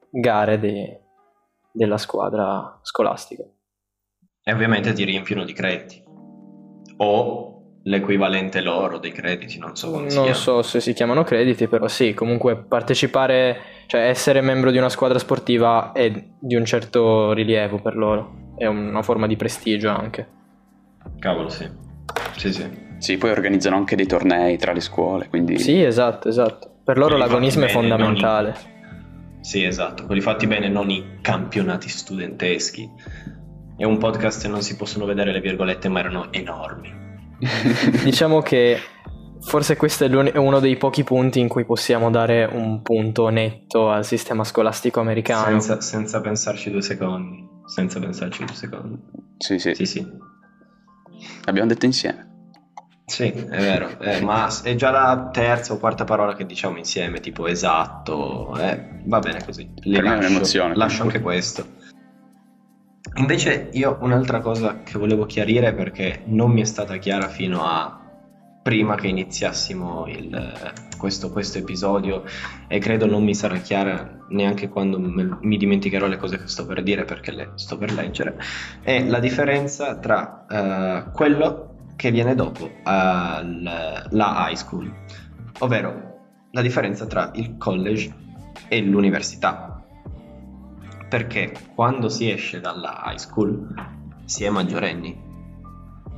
gare 0.10 0.60
de- 0.60 1.05
della 1.76 1.98
squadra 1.98 2.80
scolastica. 2.82 3.44
E 4.44 4.54
ovviamente 4.54 4.94
ti 4.94 5.04
riempiono 5.04 5.44
di 5.44 5.54
crediti. 5.54 6.04
O 6.98 7.80
l'equivalente 7.84 8.62
loro 8.62 8.98
dei 8.98 9.12
crediti, 9.12 9.60
non 9.60 9.76
so 9.76 9.92
come 9.92 10.12
Non 10.14 10.34
so 10.34 10.62
se 10.62 10.80
si 10.80 10.94
chiamano 10.94 11.24
crediti, 11.24 11.68
però 11.68 11.88
sì, 11.88 12.14
comunque 12.14 12.56
partecipare, 12.58 13.58
cioè 13.88 14.08
essere 14.08 14.42
membro 14.42 14.72
di 14.72 14.78
una 14.78 14.90
squadra 14.90 15.20
sportiva 15.20 15.92
è 15.92 16.12
di 16.40 16.56
un 16.56 16.66
certo 16.66 17.34
rilievo 17.34 17.80
per 17.80 17.96
loro, 17.96 18.54
è 18.58 18.66
una 18.66 19.02
forma 19.02 19.28
di 19.28 19.36
prestigio 19.36 19.90
anche. 19.90 20.28
Cavolo, 21.20 21.50
sì. 21.50 21.70
Sì, 22.38 22.52
sì. 22.54 22.84
Sì, 22.98 23.18
poi 23.18 23.32
organizzano 23.32 23.76
anche 23.76 23.96
dei 23.96 24.08
tornei 24.08 24.58
tra 24.58 24.72
le 24.72 24.80
scuole, 24.80 25.28
quindi... 25.28 25.60
Sì, 25.60 25.84
esatto, 25.84 26.30
esatto. 26.30 26.72
Per 26.84 26.98
loro 26.98 27.18
l'agonismo 27.18 27.66
è 27.66 27.70
fondamentale. 27.70 28.74
Sì, 29.46 29.64
esatto, 29.64 30.08
quelli 30.08 30.22
fatti 30.22 30.48
bene, 30.48 30.70
non 30.70 30.90
i 30.90 31.20
campionati 31.22 31.88
studenteschi. 31.88 32.90
È 33.78 33.84
un 33.84 34.00
podcast 34.00 34.44
e 34.44 34.48
non 34.48 34.64
si 34.64 34.76
possono 34.76 35.06
vedere 35.06 35.32
le 35.32 35.40
virgolette, 35.40 35.88
ma 35.88 36.00
erano 36.00 36.34
enormi. 36.34 36.92
diciamo 38.04 38.42
che 38.42 38.80
forse 39.42 39.76
questo 39.76 40.06
è 40.06 40.38
uno 40.38 40.60
dei 40.60 40.78
pochi 40.78 41.04
punti 41.04 41.42
in 41.42 41.48
cui 41.48 41.64
possiamo 41.64 42.10
dare 42.10 42.50
un 42.52 42.82
punto 42.82 43.30
netto 43.30 43.92
al 43.92 44.04
sistema 44.04 44.44
scolastico 44.44 45.00
americano. 45.00 45.46
Senza, 45.46 45.80
senza 45.80 46.22
pensarci 46.22 46.72
due 46.72 46.82
secondi. 46.82 47.48
Senza 47.68 48.00
pensarci 48.00 48.46
due 48.46 48.56
secondi. 48.56 49.00
Sì, 49.38 49.60
sì. 49.60 49.76
Sì, 49.76 49.86
sì. 49.86 50.08
Abbiamo 51.44 51.68
detto 51.68 51.86
insieme. 51.86 52.35
Sì, 53.08 53.26
è 53.26 53.60
vero, 53.60 54.00
eh, 54.00 54.22
ma 54.22 54.50
è 54.64 54.74
già 54.74 54.90
la 54.90 55.30
terza 55.32 55.74
o 55.74 55.78
quarta 55.78 56.06
parola 56.06 56.34
che 56.34 56.46
diciamo 56.46 56.78
insieme, 56.78 57.20
tipo 57.20 57.46
esatto, 57.46 58.58
eh, 58.58 59.02
va 59.06 59.20
bene 59.20 59.44
così. 59.46 59.70
Le 59.76 60.02
lascio. 60.02 60.74
Lascio 60.74 61.04
anche 61.04 61.22
questo. 61.22 61.66
Invece 63.18 63.70
io 63.74 63.98
un'altra 64.02 64.40
cosa 64.40 64.82
che 64.82 64.98
volevo 64.98 65.28
chiarire 65.28 65.74
perché 65.74 66.24
non 66.26 66.52
mi 66.52 66.62
è 66.62 66.66
stata 66.66 66.98
chiara 66.98 67.30
fino 67.30 67.64
a 67.64 68.02
prima 68.64 68.96
che 68.96 69.08
iniziassimo 69.08 70.08
il, 70.08 70.74
questo, 70.98 71.30
questo, 71.30 71.60
episodio 71.60 72.24
e 72.68 72.80
credo 72.80 73.06
non 73.06 73.24
mi 73.24 73.36
sarà 73.36 73.58
chiara 73.58 74.26
neanche 74.30 74.68
quando 74.70 75.00
me, 75.00 75.38
mi 75.42 75.58
dimenticherò 75.58 76.08
le 76.08 76.18
cose 76.18 76.40
che 76.40 76.48
sto 76.48 76.66
per 76.66 76.82
dire 76.82 77.06
perché 77.06 77.32
le 77.32 77.52
sto 77.54 77.78
per 77.78 77.94
leggere, 77.94 78.38
è 78.82 79.04
la 79.06 79.20
differenza 79.20 79.96
tra 79.98 80.46
uh, 80.50 81.12
quello 81.12 81.75
che 81.96 82.12
viene 82.12 82.36
dopo 82.36 82.70
alla 82.84 84.50
high 84.50 84.56
school, 84.56 84.94
ovvero 85.60 86.48
la 86.52 86.62
differenza 86.62 87.06
tra 87.06 87.32
il 87.36 87.58
college 87.58 88.14
e 88.68 88.82
l'università. 88.82 89.84
Perché 91.08 91.54
quando 91.74 92.10
si 92.10 92.30
esce 92.30 92.60
dalla 92.60 93.04
high 93.06 93.18
school 93.18 93.74
si 94.26 94.44
è 94.44 94.50
maggiorenni. 94.50 95.24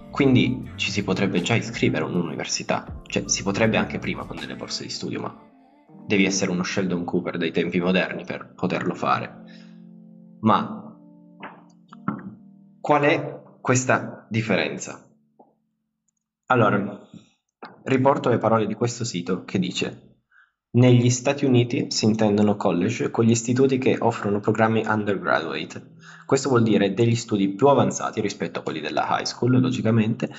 Quindi 0.10 0.72
ci 0.76 0.90
si 0.90 1.04
potrebbe 1.04 1.42
già 1.42 1.54
iscrivere 1.54 2.04
a 2.04 2.08
un'università, 2.08 3.02
cioè 3.06 3.28
si 3.28 3.44
potrebbe 3.44 3.78
anche 3.78 4.00
prima 4.00 4.26
con 4.26 4.38
delle 4.38 4.56
borse 4.56 4.84
di 4.84 4.90
studio, 4.90 5.22
ma 5.22 5.36
devi 6.08 6.26
essere 6.26 6.50
uno 6.50 6.64
Sheldon 6.64 7.04
Cooper 7.04 7.38
dei 7.38 7.52
tempi 7.52 7.80
moderni 7.80 8.24
per 8.24 8.54
poterlo 8.56 8.96
fare. 8.96 9.44
Ma 10.40 10.98
qual 12.80 13.02
è 13.04 13.42
questa 13.62 14.26
differenza? 14.30 15.07
Allora, 16.50 17.02
riporto 17.84 18.30
le 18.30 18.38
parole 18.38 18.68
di 18.68 18.74
questo 18.74 19.04
sito 19.04 19.44
che 19.44 19.60
dice 19.60 20.20
negli 20.72 21.10
Stati 21.10 21.44
Uniti 21.44 21.88
si 21.90 22.06
intendono 22.06 22.56
college 22.56 23.12
con 23.12 23.26
gli 23.26 23.32
istituti 23.32 23.78
che 23.78 23.98
offrono 24.00 24.40
programmi 24.40 24.84
undergraduate. 24.86 25.96
Questo 26.26 26.50
vuol 26.50 26.64
dire 26.64 26.94
degli 26.94 27.16
studi 27.16 27.50
più 27.50 27.68
avanzati 27.68 28.22
rispetto 28.22 28.60
a 28.60 28.62
quelli 28.64 28.80
della 28.80 29.08
high 29.10 29.26
school, 29.26 29.60
logicamente, 29.60 30.30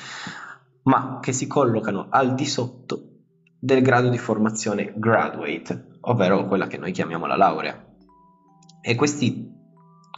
ma 0.84 1.18
che 1.20 1.32
si 1.32 1.46
collocano 1.46 2.06
al 2.08 2.34
di 2.34 2.46
sotto 2.46 3.02
del 3.58 3.82
grado 3.82 4.08
di 4.08 4.18
formazione 4.18 4.94
graduate, 4.96 5.98
ovvero 6.00 6.46
quella 6.46 6.68
che 6.68 6.78
noi 6.78 6.92
chiamiamo 6.92 7.26
la 7.26 7.36
laurea. 7.36 7.84
E 8.80 8.94
questi 8.94 9.56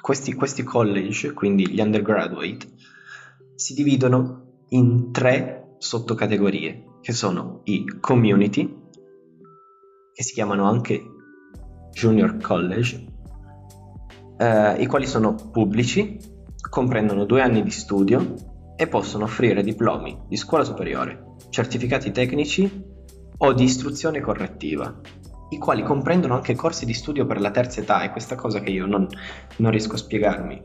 questi, 0.01 0.35
questi 0.35 0.63
college, 0.63 1.33
quindi 1.33 1.69
gli 1.69 1.81
undergraduate, 1.81 2.75
si 3.55 3.75
dividono 3.75 4.65
in 4.69 5.13
tre 5.13 5.60
sottocategorie, 5.81 6.99
che 7.01 7.13
sono 7.13 7.63
i 7.65 7.87
community, 8.01 8.79
che 10.13 10.23
si 10.23 10.35
chiamano 10.35 10.69
anche 10.69 11.03
junior 11.91 12.37
college, 12.37 13.07
eh, 14.37 14.83
i 14.83 14.87
quali 14.87 15.07
sono 15.07 15.35
pubblici, 15.35 16.19
comprendono 16.69 17.25
due 17.25 17.41
anni 17.41 17.63
di 17.63 17.71
studio 17.71 18.35
e 18.77 18.87
possono 18.89 19.25
offrire 19.25 19.63
diplomi 19.63 20.25
di 20.29 20.37
scuola 20.37 20.65
superiore, 20.65 21.37
certificati 21.49 22.11
tecnici 22.11 22.85
o 23.39 23.53
di 23.55 23.65
istruzione 23.65 24.21
correttiva, 24.21 25.01
i 25.49 25.59
quali 25.59 25.83
comprendono 25.83 26.35
anche 26.35 26.55
corsi 26.55 26.85
di 26.85 26.93
studio 26.93 27.25
per 27.25 27.41
la 27.41 27.51
terza 27.51 27.81
età, 27.81 28.03
è 28.03 28.11
questa 28.11 28.35
cosa 28.37 28.61
che 28.61 28.71
io 28.71 28.85
non, 28.85 29.09
non 29.57 29.71
riesco 29.71 29.95
a 29.95 29.99
spiegarmi. 29.99 30.63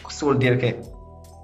Questo 0.00 0.26
vuol 0.26 0.38
dire 0.38 0.54
che 0.54 0.78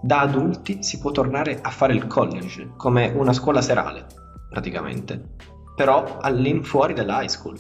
da 0.02 0.20
adulti 0.20 0.82
si 0.82 0.98
può 0.98 1.10
tornare 1.10 1.60
a 1.60 1.70
fare 1.70 1.94
il 1.94 2.06
college, 2.06 2.72
come 2.76 3.12
una 3.14 3.32
scuola 3.32 3.60
serale, 3.60 4.06
praticamente, 4.48 5.34
però 5.74 6.18
all'infuori 6.20 6.94
della 6.94 7.22
high 7.22 7.28
school. 7.28 7.58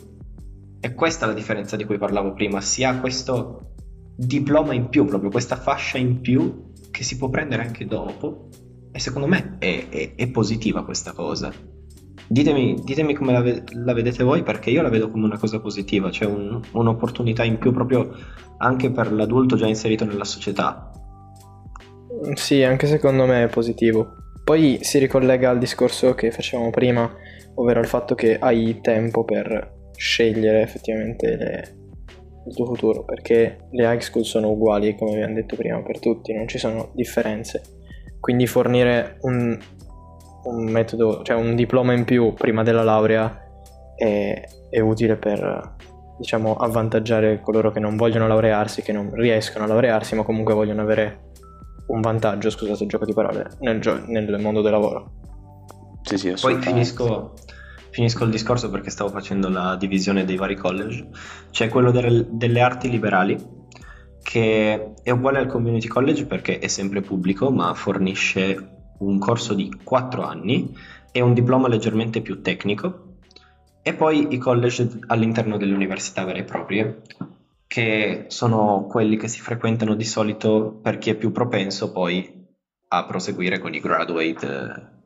E 0.80 0.94
questa 0.94 1.24
è 1.26 1.28
la 1.28 1.34
differenza 1.34 1.76
di 1.76 1.84
cui 1.84 1.98
parlavo 1.98 2.32
prima, 2.32 2.60
si 2.60 2.84
ha 2.84 2.98
questo 2.98 3.72
diploma 4.16 4.74
in 4.74 4.88
più, 4.88 5.04
proprio 5.04 5.30
questa 5.30 5.56
fascia 5.56 5.98
in 5.98 6.20
più 6.20 6.72
che 6.90 7.02
si 7.02 7.16
può 7.16 7.28
prendere 7.28 7.62
anche 7.62 7.86
dopo 7.86 8.48
e 8.92 8.98
secondo 8.98 9.28
me 9.28 9.56
è, 9.58 9.88
è, 9.88 10.14
è 10.14 10.28
positiva 10.28 10.84
questa 10.84 11.12
cosa. 11.12 11.52
Ditemi, 12.26 12.82
ditemi 12.84 13.14
come 13.14 13.32
la, 13.32 13.62
la, 13.82 13.92
vedete 13.92 14.22
voi 14.22 14.42
perché 14.42 14.70
io 14.70 14.82
la 14.82 14.88
vedo 14.88 15.10
come 15.10 15.24
una 15.24 15.38
cosa 15.38 15.60
positiva, 15.60 16.10
cioè 16.10 16.28
un, 16.28 16.60
un'opportunità 16.72 17.44
in 17.44 17.58
più 17.58 17.72
proprio 17.72 18.14
anche 18.58 18.90
per 18.90 19.12
l'adulto 19.12 19.56
già 19.56 19.66
inserito 19.66 20.04
nella 20.04 20.24
società. 20.24 20.89
Sì, 22.34 22.62
anche 22.62 22.86
secondo 22.86 23.24
me 23.24 23.44
è 23.44 23.48
positivo. 23.48 24.14
Poi 24.44 24.78
si 24.82 24.98
ricollega 24.98 25.48
al 25.50 25.58
discorso 25.58 26.14
che 26.14 26.30
facevamo 26.30 26.70
prima, 26.70 27.10
ovvero 27.54 27.80
il 27.80 27.86
fatto 27.86 28.14
che 28.14 28.36
hai 28.38 28.80
tempo 28.82 29.24
per 29.24 29.78
scegliere 29.96 30.62
effettivamente 30.62 31.36
le, 31.36 31.74
il 32.46 32.54
tuo 32.54 32.66
futuro, 32.66 33.04
perché 33.04 33.68
le 33.70 33.84
high 33.84 34.00
school 34.00 34.24
sono 34.24 34.50
uguali, 34.50 34.96
come 34.96 35.12
abbiamo 35.12 35.34
detto 35.34 35.56
prima, 35.56 35.82
per 35.82 35.98
tutti, 35.98 36.34
non 36.34 36.46
ci 36.46 36.58
sono 36.58 36.90
differenze. 36.94 37.62
Quindi 38.18 38.46
fornire 38.46 39.16
un, 39.22 39.58
un 40.44 40.64
metodo, 40.64 41.22
cioè 41.22 41.36
un 41.36 41.54
diploma 41.54 41.94
in 41.94 42.04
più 42.04 42.34
prima 42.34 42.62
della 42.62 42.82
laurea 42.82 43.40
è, 43.96 44.42
è 44.68 44.80
utile 44.80 45.16
per 45.16 45.76
diciamo 46.18 46.54
avvantaggiare 46.56 47.40
coloro 47.40 47.70
che 47.70 47.80
non 47.80 47.96
vogliono 47.96 48.28
laurearsi, 48.28 48.82
che 48.82 48.92
non 48.92 49.14
riescono 49.14 49.64
a 49.64 49.68
laurearsi, 49.68 50.14
ma 50.14 50.22
comunque 50.22 50.52
vogliono 50.52 50.82
avere 50.82 51.29
un 51.90 52.00
vantaggio, 52.00 52.50
scusate 52.50 52.84
il 52.84 52.88
gioco 52.88 53.04
di 53.04 53.12
parole, 53.12 53.50
nel, 53.60 53.80
gio- 53.80 54.04
nel 54.06 54.38
mondo 54.40 54.60
del 54.60 54.72
lavoro. 54.72 55.12
Sì, 56.02 56.16
sì, 56.16 56.34
Poi 56.40 56.60
finisco, 56.60 57.34
finisco, 57.90 58.24
il 58.24 58.30
discorso 58.30 58.70
perché 58.70 58.90
stavo 58.90 59.10
facendo 59.10 59.48
la 59.48 59.76
divisione 59.76 60.24
dei 60.24 60.36
vari 60.36 60.56
college. 60.56 61.08
C'è 61.50 61.68
quello 61.68 61.90
del, 61.90 62.26
delle 62.30 62.60
arti 62.60 62.88
liberali, 62.88 63.36
che 64.22 64.92
è 65.02 65.10
uguale 65.10 65.38
al 65.38 65.46
community 65.46 65.88
college 65.88 66.26
perché 66.26 66.58
è 66.58 66.68
sempre 66.68 67.00
pubblico, 67.00 67.50
ma 67.50 67.74
fornisce 67.74 68.78
un 68.98 69.18
corso 69.18 69.54
di 69.54 69.72
4 69.82 70.22
anni 70.22 70.74
e 71.12 71.20
un 71.20 71.34
diploma 71.34 71.68
leggermente 71.68 72.20
più 72.20 72.40
tecnico 72.40 73.08
e 73.82 73.94
poi 73.94 74.28
i 74.30 74.38
college 74.38 75.00
all'interno 75.06 75.56
delle 75.56 75.74
università 75.74 76.24
vere 76.24 76.40
e 76.40 76.44
proprie 76.44 77.02
che 77.70 78.24
sono 78.26 78.86
quelli 78.90 79.16
che 79.16 79.28
si 79.28 79.40
frequentano 79.40 79.94
di 79.94 80.04
solito 80.04 80.80
per 80.82 80.98
chi 80.98 81.10
è 81.10 81.14
più 81.14 81.30
propenso 81.30 81.92
poi 81.92 82.48
a 82.88 83.04
proseguire 83.04 83.60
con 83.60 83.72
i 83.72 83.78
graduate 83.78 84.98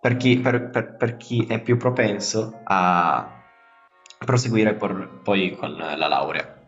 per 0.00 0.16
chi, 0.16 0.38
per, 0.38 0.70
per, 0.70 0.94
per 0.94 1.16
chi 1.16 1.44
è 1.48 1.60
più 1.60 1.76
propenso 1.76 2.60
a 2.62 3.42
proseguire 4.24 4.74
por, 4.74 5.20
poi 5.24 5.56
con 5.56 5.74
la 5.74 6.06
laurea. 6.06 6.64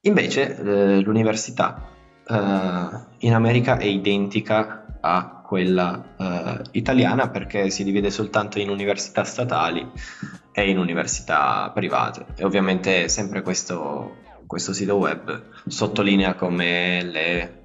Invece 0.00 0.56
eh, 0.56 0.98
l'università 0.98 1.88
eh, 2.26 2.36
in 3.18 3.34
America 3.34 3.78
è 3.78 3.84
identica 3.84 4.98
a 5.00 5.42
quella 5.46 6.14
uh, 6.18 6.68
italiana 6.72 7.30
perché 7.30 7.70
si 7.70 7.84
divide 7.84 8.10
soltanto 8.10 8.58
in 8.58 8.68
università 8.68 9.22
statali 9.22 9.88
e 10.58 10.70
in 10.70 10.78
università 10.78 11.70
private. 11.72 12.26
E 12.36 12.44
ovviamente 12.44 13.08
sempre 13.08 13.42
questo, 13.42 14.16
questo 14.46 14.72
sito 14.72 14.96
web 14.96 15.42
sottolinea 15.66 16.34
come 16.34 17.02
le, 17.04 17.62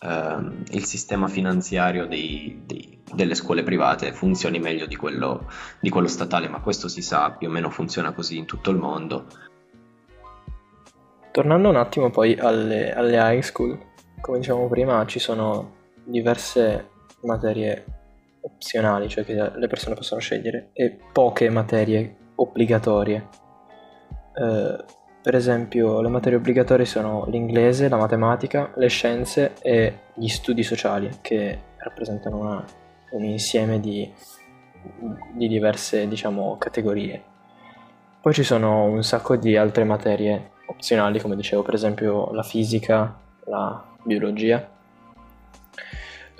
uh, 0.00 0.50
il 0.70 0.84
sistema 0.84 1.28
finanziario 1.28 2.06
dei, 2.06 2.62
dei, 2.64 3.02
delle 3.12 3.34
scuole 3.34 3.62
private 3.62 4.12
funzioni 4.12 4.58
meglio 4.58 4.86
di 4.86 4.96
quello, 4.96 5.50
di 5.80 5.90
quello 5.90 6.08
statale 6.08 6.48
ma 6.48 6.60
questo 6.60 6.88
si 6.88 7.02
sa 7.02 7.30
più 7.32 7.48
o 7.48 7.50
meno 7.50 7.68
funziona 7.68 8.12
così 8.12 8.38
in 8.38 8.46
tutto 8.46 8.70
il 8.70 8.78
mondo. 8.78 9.26
Tornando 11.32 11.68
un 11.68 11.76
attimo 11.76 12.10
poi 12.10 12.34
alle, 12.38 12.92
alle 12.92 13.16
high 13.18 13.42
school, 13.42 13.78
come 14.20 14.38
dicevamo 14.38 14.66
prima, 14.66 15.04
ci 15.06 15.18
sono 15.18 15.76
diverse 16.04 16.88
materie 17.22 17.84
opzionali, 18.40 19.08
cioè 19.08 19.24
che 19.24 19.34
le 19.34 19.66
persone 19.68 19.94
possono 19.94 20.20
scegliere, 20.20 20.70
e 20.72 20.98
poche 21.12 21.48
materie 21.50 22.16
obbligatorie. 22.40 23.28
Eh, 24.34 24.84
per 25.22 25.34
esempio, 25.34 26.00
le 26.00 26.08
materie 26.08 26.38
obbligatorie 26.38 26.86
sono 26.86 27.26
l'inglese, 27.26 27.88
la 27.88 27.96
matematica, 27.96 28.72
le 28.76 28.88
scienze 28.88 29.54
e 29.60 29.98
gli 30.14 30.28
studi 30.28 30.62
sociali, 30.62 31.10
che 31.20 31.58
rappresentano 31.76 32.38
una, 32.38 32.64
un 33.10 33.24
insieme 33.24 33.80
di, 33.80 34.10
di 35.34 35.48
diverse, 35.48 36.08
diciamo, 36.08 36.56
categorie. 36.58 37.22
Poi 38.20 38.32
ci 38.32 38.42
sono 38.42 38.84
un 38.84 39.02
sacco 39.02 39.36
di 39.36 39.56
altre 39.56 39.84
materie 39.84 40.52
opzionali, 40.66 41.20
come 41.20 41.36
dicevo, 41.36 41.62
per 41.62 41.74
esempio 41.74 42.32
la 42.32 42.42
fisica, 42.42 43.18
la 43.44 43.84
biologia 44.02 44.78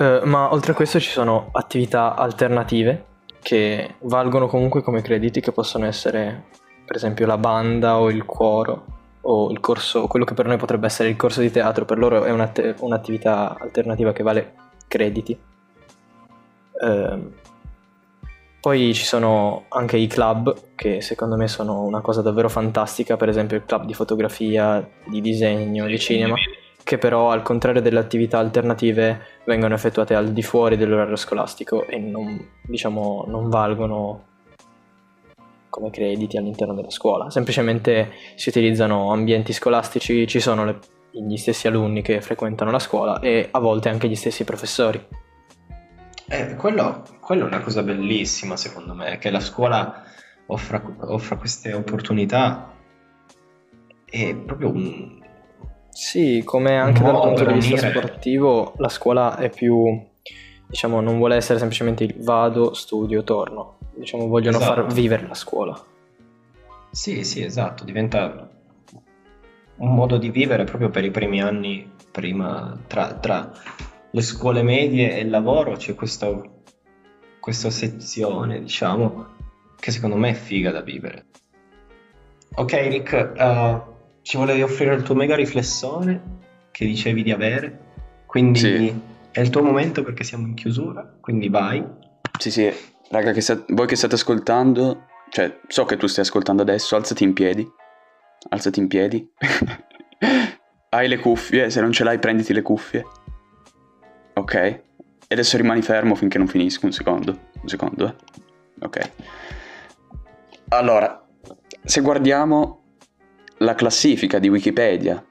eh, 0.01 0.23
ma 0.25 0.51
oltre 0.51 0.73
a 0.73 0.75
questo 0.75 0.99
ci 0.99 1.11
sono 1.11 1.51
attività 1.53 2.15
alternative 2.17 3.05
che 3.43 3.95
valgono 4.01 4.47
comunque 4.47 4.83
come 4.83 5.03
crediti 5.03 5.41
che 5.41 5.53
possono 5.53 5.87
essere 5.87 6.45
per 6.85 6.97
esempio 6.97 7.27
la 7.27 7.39
banda 7.39 7.99
o 7.99 8.11
il 8.11 8.25
cuoro 8.25 8.85
o 9.23 9.51
il 9.51 9.61
corso, 9.61 10.07
quello 10.07 10.25
che 10.25 10.35
per 10.35 10.47
noi 10.47 10.57
potrebbe 10.57 10.87
essere 10.87 11.09
il 11.09 11.17
corso 11.17 11.41
di 11.41 11.51
teatro, 11.51 11.85
per 11.85 11.99
loro 11.99 12.25
è 12.25 12.31
un'att- 12.31 12.77
un'attività 12.81 13.57
alternativa 13.59 14.13
che 14.13 14.23
vale 14.23 14.55
crediti. 14.89 15.39
Eh, 16.83 17.19
poi 18.61 18.95
ci 18.95 19.05
sono 19.05 19.67
anche 19.69 19.97
i 19.97 20.07
club 20.07 20.75
che 20.75 21.01
secondo 21.01 21.37
me 21.37 21.49
sono 21.49 21.83
una 21.83 22.01
cosa 22.01 22.23
davvero 22.23 22.49
fantastica, 22.49 23.17
per 23.17 23.29
esempio 23.29 23.57
il 23.57 23.65
club 23.65 23.85
di 23.85 23.95
fotografia, 23.95 24.87
di 25.07 25.21
disegno, 25.21 25.87
di 25.87 25.99
cinema 25.99 26.35
che 26.83 26.99
però 26.99 27.31
al 27.31 27.43
contrario 27.43 27.81
delle 27.81 27.99
attività 27.99 28.39
alternative 28.39 29.21
vengono 29.45 29.75
effettuate 29.75 30.15
al 30.15 30.33
di 30.33 30.43
fuori 30.43 30.77
dell'orario 30.77 31.17
scolastico 31.17 31.87
e 31.87 31.99
non, 31.99 32.49
diciamo, 32.63 33.25
non 33.29 33.49
valgono 33.49 34.25
come 35.71 35.91
crediti 35.91 36.37
all'interno 36.37 36.75
della 36.75 36.91
scuola. 36.91 37.31
Semplicemente 37.31 38.13
si 38.35 38.49
utilizzano 38.49 39.13
ambienti 39.13 39.53
scolastici, 39.53 40.27
ci 40.27 40.41
sono 40.41 40.65
le, 40.65 40.79
gli 41.11 41.37
stessi 41.37 41.67
alunni 41.69 42.03
che 42.03 42.21
frequentano 42.21 42.71
la 42.71 42.79
scuola 42.79 43.21
e 43.21 43.49
a 43.51 43.59
volte 43.59 43.89
anche 43.89 44.09
gli 44.09 44.17
stessi 44.17 44.45
professori. 44.45 45.03
Eh, 46.29 46.55
quello, 46.57 47.03
quello, 47.21 47.45
è 47.45 47.47
una 47.47 47.61
cosa 47.61 47.83
bellissima 47.83 48.57
secondo 48.57 48.95
me, 48.95 49.19
che 49.19 49.31
la 49.31 49.41
scuola 49.41 50.05
offra, 50.47 50.83
offra 50.99 51.37
queste 51.37 51.73
opportunità. 51.73 52.75
È 54.05 54.35
proprio 54.35 54.71
un, 54.71 55.20
sì, 56.01 56.41
come 56.47 56.79
anche 56.79 57.03
dal 57.03 57.21
punto 57.21 57.45
di 57.45 57.53
vista 57.53 57.91
sportivo, 57.91 58.73
la 58.79 58.89
scuola 58.89 59.37
è 59.37 59.51
più, 59.51 60.03
diciamo, 60.67 61.03
non 61.03 61.19
vuole 61.19 61.37
essere 61.37 61.59
semplicemente 61.59 62.05
il 62.05 62.15
vado, 62.17 62.73
studio, 62.73 63.23
torno. 63.23 63.77
Diciamo, 63.95 64.27
vogliono 64.27 64.57
esatto. 64.57 64.81
far 64.81 64.93
vivere 64.95 65.27
la 65.29 65.35
scuola. 65.35 65.79
Sì, 66.91 67.23
sì, 67.23 67.43
esatto, 67.43 67.85
diventa 67.85 68.49
un 69.77 69.95
modo 69.95 70.17
di 70.17 70.31
vivere 70.31 70.65
proprio 70.65 70.89
per 70.89 71.05
i 71.05 71.11
primi 71.11 71.43
anni, 71.43 71.87
prima, 72.11 72.81
tra, 72.87 73.13
tra 73.13 73.53
le 74.11 74.23
scuole 74.23 74.63
medie 74.63 75.19
e 75.19 75.21
il 75.21 75.29
lavoro 75.29 75.73
c'è 75.77 75.95
questa, 75.95 76.31
questa 77.39 77.69
sezione, 77.69 78.59
diciamo, 78.59 79.27
che 79.79 79.91
secondo 79.91 80.17
me 80.17 80.31
è 80.31 80.35
figa 80.35 80.71
da 80.71 80.81
vivere. 80.81 81.27
Ok, 82.55 82.73
Rick, 82.73 83.33
uh, 83.37 83.91
ci 84.23 84.37
volevi 84.37 84.63
offrire 84.63 84.95
il 84.95 85.03
tuo 85.03 85.15
mega 85.15 85.35
riflessore 85.35 86.21
che 86.71 86.87
dicevi 86.87 87.23
di 87.23 87.33
avere, 87.33 87.79
quindi 88.27 88.59
sì. 88.59 89.01
è 89.31 89.41
il 89.41 89.51
tuo 89.51 89.63
momento 89.63 90.03
perché 90.03 90.25
siamo 90.25 90.47
in 90.47 90.55
chiusura, 90.55 91.17
quindi 91.21 91.49
vai. 91.49 91.85
Sì, 92.39 92.51
sì, 92.51 92.73
raga, 93.11 93.33
che 93.33 93.41
sta- 93.41 93.65
voi 93.69 93.87
che 93.87 93.97
state 93.97 94.15
ascoltando, 94.15 95.07
cioè 95.31 95.59
so 95.67 95.85
che 95.85 95.97
tu 95.97 96.07
stai 96.07 96.25
ascoltando 96.25 96.63
adesso, 96.63 96.97
alzati 96.97 97.25
in 97.25 97.33
piedi, 97.33 97.69
alzati 98.51 98.79
in 98.81 98.89
piedi. 98.89 99.29
Hai 100.93 101.07
le 101.07 101.19
cuffie, 101.19 101.71
se 101.71 101.81
non 101.81 101.93
ce 101.93 102.03
l'hai 102.03 102.19
prenditi 102.19 102.53
le 102.53 102.63
cuffie. 102.63 103.07
Ok. 104.35 104.55
E 104.55 104.83
adesso 105.29 105.57
rimani 105.57 105.83
fermo 105.83 106.17
finché 106.17 106.37
non 106.37 106.49
finisco, 106.49 106.87
un 106.87 106.93
secondo. 106.93 107.39
Un 107.61 107.69
secondo, 107.69 108.09
eh. 108.09 108.15
Ok. 108.81 109.11
Allora, 110.71 111.25
se 111.85 112.01
guardiamo 112.01 112.80
la 113.63 113.75
classifica 113.75 114.39
di 114.39 114.49
Wikipedia 114.49 115.23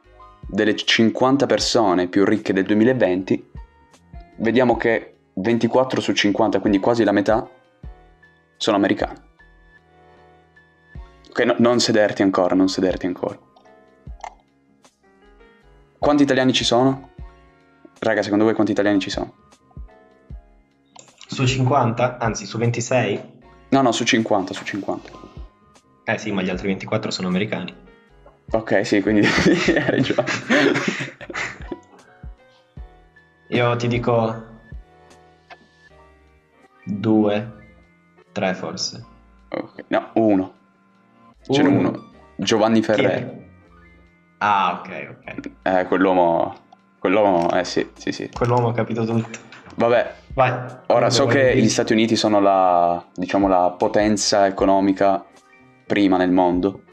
delle 0.46 0.76
50 0.76 1.46
persone 1.48 2.08
più 2.08 2.26
ricche 2.26 2.54
del 2.54 2.64
2020, 2.66 3.52
vediamo 4.38 4.78
che 4.78 5.16
24 5.34 6.00
su 6.00 6.14
50, 6.14 6.60
quindi 6.60 6.80
quasi 6.80 7.04
la 7.04 7.12
metà, 7.12 7.48
sono 8.58 8.78
americani. 8.78 9.18
Ok, 11.30 11.40
no, 11.40 11.56
non 11.58 11.80
sederti 11.80 12.22
ancora, 12.22 12.54
non 12.56 12.68
sederti 12.68 13.08
ancora. 13.08 13.38
Quanti 15.98 16.24
italiani 16.24 16.54
ci 16.54 16.64
sono? 16.64 17.10
Raga, 18.00 18.22
secondo 18.22 18.44
voi 18.44 18.54
quanti 18.54 18.74
italiani 18.74 19.00
ci 19.00 19.10
sono? 19.10 19.34
Su 21.28 21.46
50? 21.46 22.18
Anzi, 22.18 22.46
su 22.46 22.58
26? 22.58 23.22
No, 23.70 23.82
no, 23.82 23.92
su 23.92 24.04
50, 24.04 24.54
su 24.54 24.64
50. 24.64 25.12
Eh 26.04 26.18
sì, 26.18 26.32
ma 26.32 26.42
gli 26.42 26.50
altri 26.50 26.68
24 26.68 27.12
sono 27.12 27.28
americani. 27.28 27.88
Ok, 28.52 28.86
sì, 28.86 29.02
quindi 29.02 29.22
hai 29.28 29.90
ragione. 29.90 30.26
Io 33.50 33.76
ti 33.76 33.88
dico 33.88 34.44
due, 36.84 37.52
tre 38.32 38.54
forse. 38.54 39.06
Ok, 39.50 39.84
No, 39.88 40.10
uno. 40.14 40.54
Ce 41.42 41.62
n'è 41.62 41.68
Uno. 41.68 41.80
uno. 41.90 42.12
Giovanni? 42.36 42.82
Ferrero. 42.82 43.38
Ah, 44.40 44.80
ok, 44.80 45.08
ok. 45.18 45.50
Eh, 45.64 45.86
quell'uomo... 45.86 46.56
Quell'uomo, 47.00 47.50
eh 47.54 47.64
sì, 47.64 47.90
sì, 47.96 48.12
sì. 48.12 48.30
Quell'uomo 48.30 48.70
ha 48.70 48.74
capito 48.74 49.06
tutto. 49.06 49.40
Vabbè, 49.76 50.14
Vai. 50.34 50.54
ora 50.88 51.10
so 51.10 51.26
che 51.26 51.54
dire- 51.54 51.58
gli 51.62 51.70
Stati 51.70 51.94
Uniti 51.94 52.16
sono 52.18 52.40
la, 52.42 53.04
diciamo, 53.16 53.48
la 53.48 53.74
potenza 53.78 54.46
economica 54.46 55.24
prima 55.88 56.18
nel 56.18 56.32
mondo. 56.32 56.84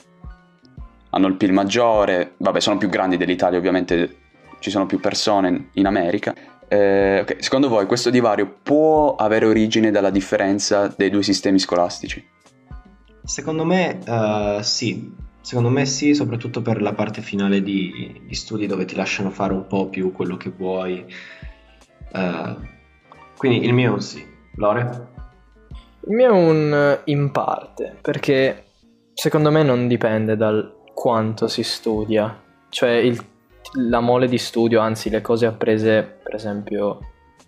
Hanno 1.16 1.28
il 1.28 1.36
PIL 1.36 1.50
maggiore, 1.50 2.34
vabbè, 2.36 2.60
sono 2.60 2.76
più 2.76 2.90
grandi 2.90 3.16
dell'Italia, 3.16 3.56
ovviamente 3.56 4.16
ci 4.58 4.68
sono 4.68 4.84
più 4.84 5.00
persone 5.00 5.70
in 5.72 5.86
America. 5.86 6.34
Eh, 6.68 7.20
ok, 7.20 7.36
Secondo 7.38 7.70
voi 7.70 7.86
questo 7.86 8.10
divario 8.10 8.58
può 8.62 9.14
avere 9.14 9.46
origine 9.46 9.90
dalla 9.90 10.10
differenza 10.10 10.92
dei 10.94 11.08
due 11.08 11.22
sistemi 11.22 11.58
scolastici? 11.58 12.22
Secondo 13.24 13.64
me 13.64 13.98
eh, 14.06 14.58
sì, 14.60 15.10
secondo 15.40 15.70
me 15.70 15.86
sì, 15.86 16.14
soprattutto 16.14 16.60
per 16.60 16.82
la 16.82 16.92
parte 16.92 17.22
finale 17.22 17.62
di, 17.62 18.20
di 18.22 18.34
studi 18.34 18.66
dove 18.66 18.84
ti 18.84 18.94
lasciano 18.94 19.30
fare 19.30 19.54
un 19.54 19.66
po' 19.66 19.88
più 19.88 20.12
quello 20.12 20.36
che 20.36 20.50
vuoi. 20.50 21.02
Eh, 22.12 22.56
quindi 23.38 23.64
il 23.64 23.72
mio 23.72 23.88
è 23.88 23.92
un 23.94 24.02
sì. 24.02 24.22
Lore? 24.56 25.08
Il 26.08 26.14
mio 26.14 26.26
è 26.26 26.30
un 26.30 26.74
eh, 26.74 27.00
in 27.10 27.30
parte, 27.30 27.96
perché 28.02 28.64
secondo 29.14 29.50
me 29.50 29.62
non 29.62 29.88
dipende 29.88 30.36
dal 30.36 30.75
quanto 30.96 31.46
si 31.46 31.62
studia. 31.62 32.42
Cioè 32.70 32.92
il- 32.92 33.22
la 33.74 34.00
mole 34.00 34.28
di 34.28 34.38
studio, 34.38 34.80
anzi 34.80 35.10
le 35.10 35.20
cose 35.20 35.44
apprese 35.44 36.20
per 36.22 36.34
esempio 36.34 37.00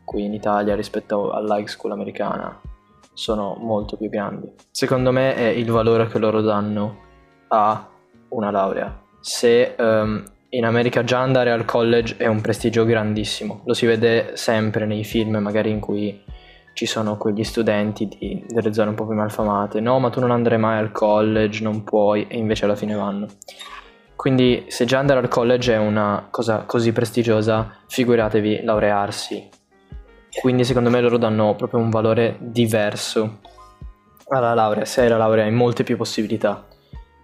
qui 0.04 0.24
in 0.24 0.34
Italia 0.34 0.74
rispetto 0.74 1.30
all'high 1.30 1.66
school 1.66 1.92
americana 1.92 2.60
sono 3.14 3.56
molto 3.58 3.96
più 3.96 4.10
grandi. 4.10 4.52
Secondo 4.70 5.12
me 5.12 5.34
è 5.34 5.46
il 5.46 5.70
valore 5.70 6.08
che 6.08 6.18
loro 6.18 6.42
danno 6.42 6.98
a 7.48 7.88
una 8.28 8.50
laurea. 8.50 9.00
Se 9.18 9.74
ehm, 9.74 10.24
in 10.50 10.64
America 10.66 11.02
già 11.02 11.20
andare 11.20 11.50
al 11.50 11.64
college 11.64 12.16
è 12.18 12.26
un 12.26 12.42
prestigio 12.42 12.84
grandissimo, 12.84 13.62
lo 13.64 13.72
si 13.72 13.86
vede 13.86 14.36
sempre 14.36 14.84
nei 14.84 15.04
film 15.04 15.36
magari 15.38 15.70
in 15.70 15.80
cui 15.80 16.22
ci 16.78 16.86
sono 16.86 17.16
quegli 17.16 17.42
studenti 17.42 18.06
di- 18.06 18.44
delle 18.46 18.72
zone 18.72 18.90
un 18.90 18.94
po' 18.94 19.04
più 19.04 19.16
malfamate. 19.16 19.80
No, 19.80 19.98
ma 19.98 20.10
tu 20.10 20.20
non 20.20 20.30
andrai 20.30 20.58
mai 20.58 20.78
al 20.78 20.92
college, 20.92 21.60
non 21.64 21.82
puoi, 21.82 22.28
e 22.28 22.36
invece 22.36 22.66
alla 22.66 22.76
fine 22.76 22.94
vanno. 22.94 23.26
Quindi 24.14 24.66
se 24.68 24.84
già 24.84 25.00
andare 25.00 25.18
al 25.18 25.26
college 25.26 25.74
è 25.74 25.76
una 25.76 26.28
cosa 26.30 26.62
così 26.66 26.92
prestigiosa, 26.92 27.78
figuratevi 27.88 28.62
laurearsi. 28.62 29.48
Quindi 30.40 30.62
secondo 30.62 30.88
me 30.88 31.00
loro 31.00 31.18
danno 31.18 31.56
proprio 31.56 31.80
un 31.80 31.90
valore 31.90 32.36
diverso 32.38 33.40
alla 34.28 34.54
laurea, 34.54 34.84
se 34.84 35.00
hai 35.00 35.08
la 35.08 35.16
laurea 35.16 35.46
hai 35.46 35.50
molte 35.50 35.82
più 35.82 35.96
possibilità 35.96 36.64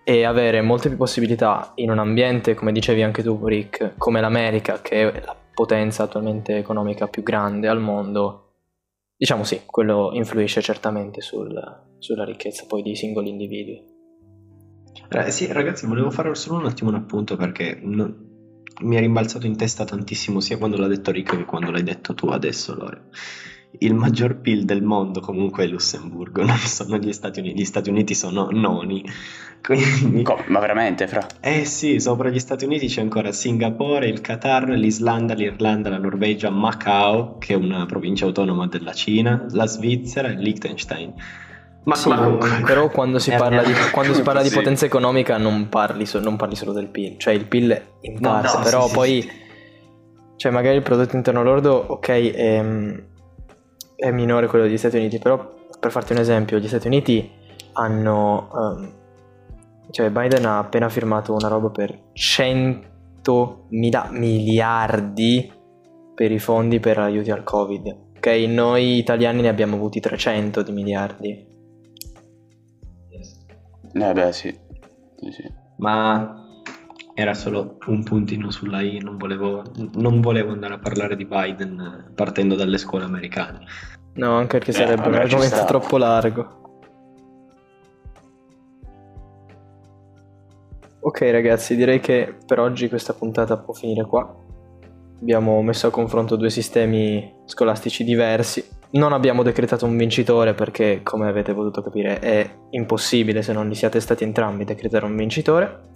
e 0.03 0.25
avere 0.25 0.63
molte 0.63 0.89
più 0.89 0.97
possibilità 0.97 1.71
in 1.77 1.93
un 1.93 2.01
ambiente, 2.01 2.55
come 2.55 2.73
dicevi 2.73 3.05
anche 3.05 3.23
tu 3.23 3.39
Rick, 3.47 3.93
come 3.99 4.21
l'America, 4.21 4.81
che 4.83 5.13
è 5.13 5.23
la 5.25 5.37
potenza 5.55 6.03
attualmente 6.03 6.57
economica 6.57 7.07
più 7.07 7.23
grande 7.23 7.69
al 7.69 7.79
mondo, 7.79 8.44
diciamo 9.17 9.45
sì, 9.45 9.63
quello 9.67 10.11
influisce 10.13 10.61
certamente 10.61 11.21
sul- 11.21 11.83
sulla 11.99 12.25
ricchezza 12.25 12.65
poi 12.67 12.83
dei 12.83 12.97
singoli 12.97 13.31
individui. 13.31 13.83
Eh, 15.11 15.31
sì, 15.31 15.51
ragazzi, 15.53 15.87
volevo 15.87 16.11
fare 16.11 16.35
solo 16.35 16.59
un 16.59 16.67
attimo 16.67 16.91
un 16.91 16.97
appunto 16.97 17.37
perché 17.37 17.79
non- 17.83 18.63
mi 18.83 18.97
è 18.97 19.01
rimbalzato 19.01 19.47
in 19.47 19.57
testa 19.57 19.85
tantissimo 19.85 20.41
sia 20.41 20.59
quando 20.59 20.77
l'ha 20.77 20.89
detto 20.89 21.13
Rick 21.13 21.37
che 21.37 21.45
quando 21.45 21.71
l'hai 21.71 21.83
detto 21.85 22.15
tu 22.15 22.27
adesso, 22.29 22.75
Lore. 22.75 23.05
Il 23.79 23.95
maggior 23.95 24.37
PIL 24.37 24.65
del 24.65 24.83
mondo 24.83 25.21
comunque 25.21 25.65
è 25.65 25.67
Lussemburgo, 25.67 26.43
non 26.47 26.57
sono 26.57 26.97
gli 26.99 27.13
Stati 27.13 27.41
Uniti, 27.41 27.61
gli 27.61 27.65
Stati 27.65 27.91
Uniti 27.91 28.15
sono 28.15 28.49
noni. 28.51 29.05
Quindi, 29.63 30.23
ma 30.49 30.61
veramente, 30.61 31.07
fra? 31.07 31.27
eh 31.41 31.65
sì, 31.65 31.99
sopra 31.99 32.29
gli 32.29 32.39
Stati 32.39 32.67
Uniti 32.67 32.87
c'è 32.87 33.01
ancora 33.01 33.33
Singapore, 33.33 34.07
il 34.09 34.21
Qatar, 34.21 34.69
l'Islanda, 34.69 35.33
l'Irlanda, 35.33 35.89
la 35.89 35.97
Norvegia, 35.97 36.51
Macao, 36.51 37.39
che 37.39 37.55
è 37.55 37.57
una 37.57 37.87
provincia 37.87 38.27
autonoma 38.27 38.67
della 38.67 38.93
Cina, 38.93 39.47
la 39.51 39.67
Svizzera 39.67 40.29
e 40.29 40.35
Liechtenstein. 40.35 41.15
Ma 41.85 41.95
Sì, 41.95 42.11
comunque, 42.11 42.61
però 42.65 42.91
quando 42.91 43.19
si 43.19 43.31
Eh, 43.33 43.37
parla 43.37 43.63
di, 43.63 43.73
eh, 43.73 43.91
quando 43.91 44.13
si 44.13 44.21
parla 44.23 44.43
di 44.43 44.51
potenza 44.51 44.85
economica 44.85 45.39
non 45.39 45.69
parli, 45.71 46.05
so- 46.05 46.21
non 46.21 46.37
parli 46.37 46.57
solo 46.57 46.73
del 46.73 46.89
PIL, 46.89 47.17
cioè 47.19 47.33
il 47.33 47.47
PIL 47.47 47.83
in 48.03 48.19
No, 48.21 48.31
parte, 48.31 48.57
no, 48.59 48.63
però 48.63 48.87
sì, 48.87 48.93
poi 48.95 49.23
sì. 49.23 49.31
cioè 50.37 50.53
magari 50.53 50.77
il 50.77 50.83
prodotto 50.83 51.17
interno 51.17 51.43
lordo, 51.43 51.73
ok, 51.89 52.09
è, 52.09 52.65
è 53.97 54.11
minore 54.11 54.47
quello 54.47 54.65
degli 54.65 54.77
Stati 54.77 54.97
Uniti, 54.97 55.19
però 55.19 55.53
per 55.79 55.91
farti 55.91 56.13
un 56.13 56.19
esempio, 56.19 56.59
gli 56.59 56.69
Stati 56.69 56.87
Uniti 56.87 57.31
hanno, 57.73 58.51
ehm, 58.55 58.93
cioè 59.91 60.11
Biden 60.11 60.47
ha 60.47 60.59
appena 60.59 60.89
firmato 60.89 61.33
una 61.35 61.49
roba 61.49 61.71
per 61.71 62.11
100 62.13 63.67
mila 63.71 64.09
miliardi 64.11 65.51
per 66.15 66.31
i 66.31 66.39
fondi 66.39 66.81
per 66.81 66.99
aiuti 66.99 67.31
al 67.31 67.43
Covid. 67.43 68.03
Ok, 68.17 68.27
noi 68.49 68.99
italiani 68.99 69.43
ne 69.43 69.49
abbiamo 69.49 69.77
avuti 69.77 70.01
300 70.01 70.63
di 70.63 70.73
miliardi. 70.73 71.53
Eh 73.97 74.13
beh, 74.13 74.33
sì. 74.33 74.59
Sì, 75.17 75.31
sì. 75.31 75.53
Ma 75.77 76.44
era 77.15 77.33
solo 77.33 77.79
un 77.87 78.03
puntino 78.03 78.51
sulla 78.51 78.81
I, 78.81 78.99
non 78.99 79.17
volevo, 79.17 79.63
non 79.95 80.21
volevo 80.21 80.51
andare 80.51 80.75
a 80.75 80.79
parlare 80.79 81.15
di 81.15 81.25
Biden 81.25 81.79
eh, 81.81 82.13
partendo 82.13 82.57
dalle 82.57 82.77
scuole 82.77 83.05
americane. 83.05 83.61
No, 84.15 84.33
anche 84.35 84.59
perché 84.59 84.71
Eh, 84.71 84.75
sarebbe 84.75 85.07
un 85.07 85.13
vabbè, 85.13 85.29
ci 85.29 85.35
argomento 85.35 85.65
troppo 85.65 85.97
largo. 85.97 86.63
Ok 91.01 91.21
ragazzi, 91.31 91.77
direi 91.77 92.01
che 92.01 92.37
per 92.47 92.59
oggi 92.59 92.89
questa 92.89 93.13
puntata 93.13 93.59
può 93.59 93.75
finire 93.75 94.05
qua. 94.07 94.43
Abbiamo 95.21 95.63
messo 95.63 95.87
a 95.87 95.91
confronto 95.91 96.35
due 96.35 96.51
sistemi 96.51 97.33
scolastici 97.45 98.05
diversi. 98.05 98.65
Non 98.93 99.13
abbiamo 99.13 99.43
decretato 99.43 99.87
un 99.87 99.97
vincitore 99.97 100.55
perché, 100.55 101.01
come 101.03 101.29
avete 101.29 101.53
potuto 101.53 101.83
capire, 101.83 102.19
è 102.19 102.49
impossibile 102.71 103.43
se 103.43 103.53
non 103.53 103.69
li 103.69 103.75
siate 103.75 104.01
stati 104.01 104.25
entrambi 104.25 104.65
decretare 104.65 105.05
un 105.05 105.15
vincitore. 105.15 105.91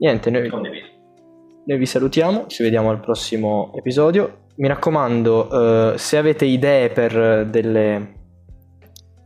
Niente, 0.00 0.30
noi, 0.30 0.48
noi 0.48 1.78
vi 1.78 1.84
salutiamo, 1.86 2.46
ci 2.46 2.62
vediamo 2.62 2.88
al 2.90 3.00
prossimo 3.00 3.70
episodio. 3.76 4.46
Mi 4.56 4.66
raccomando, 4.66 5.92
eh, 5.92 5.98
se 5.98 6.16
avete 6.16 6.46
idee 6.46 6.88
per 6.88 7.44
delle- 7.46 8.14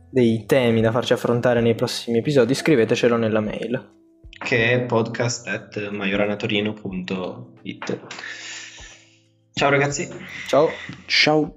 dei 0.09 0.45
temi 0.45 0.81
da 0.81 0.91
farci 0.91 1.13
affrontare 1.13 1.61
nei 1.61 1.75
prossimi 1.75 2.17
episodi, 2.17 2.53
scrivetecelo 2.53 3.15
nella 3.15 3.39
mail. 3.39 3.93
Che 4.37 4.71
è 4.73 4.81
podcast 4.81 5.47
at 5.47 5.91
majoranatorino.it. 5.91 7.99
Ciao 9.53 9.69
ragazzi. 9.69 10.09
Ciao! 10.47 10.67
Ciao. 11.05 11.53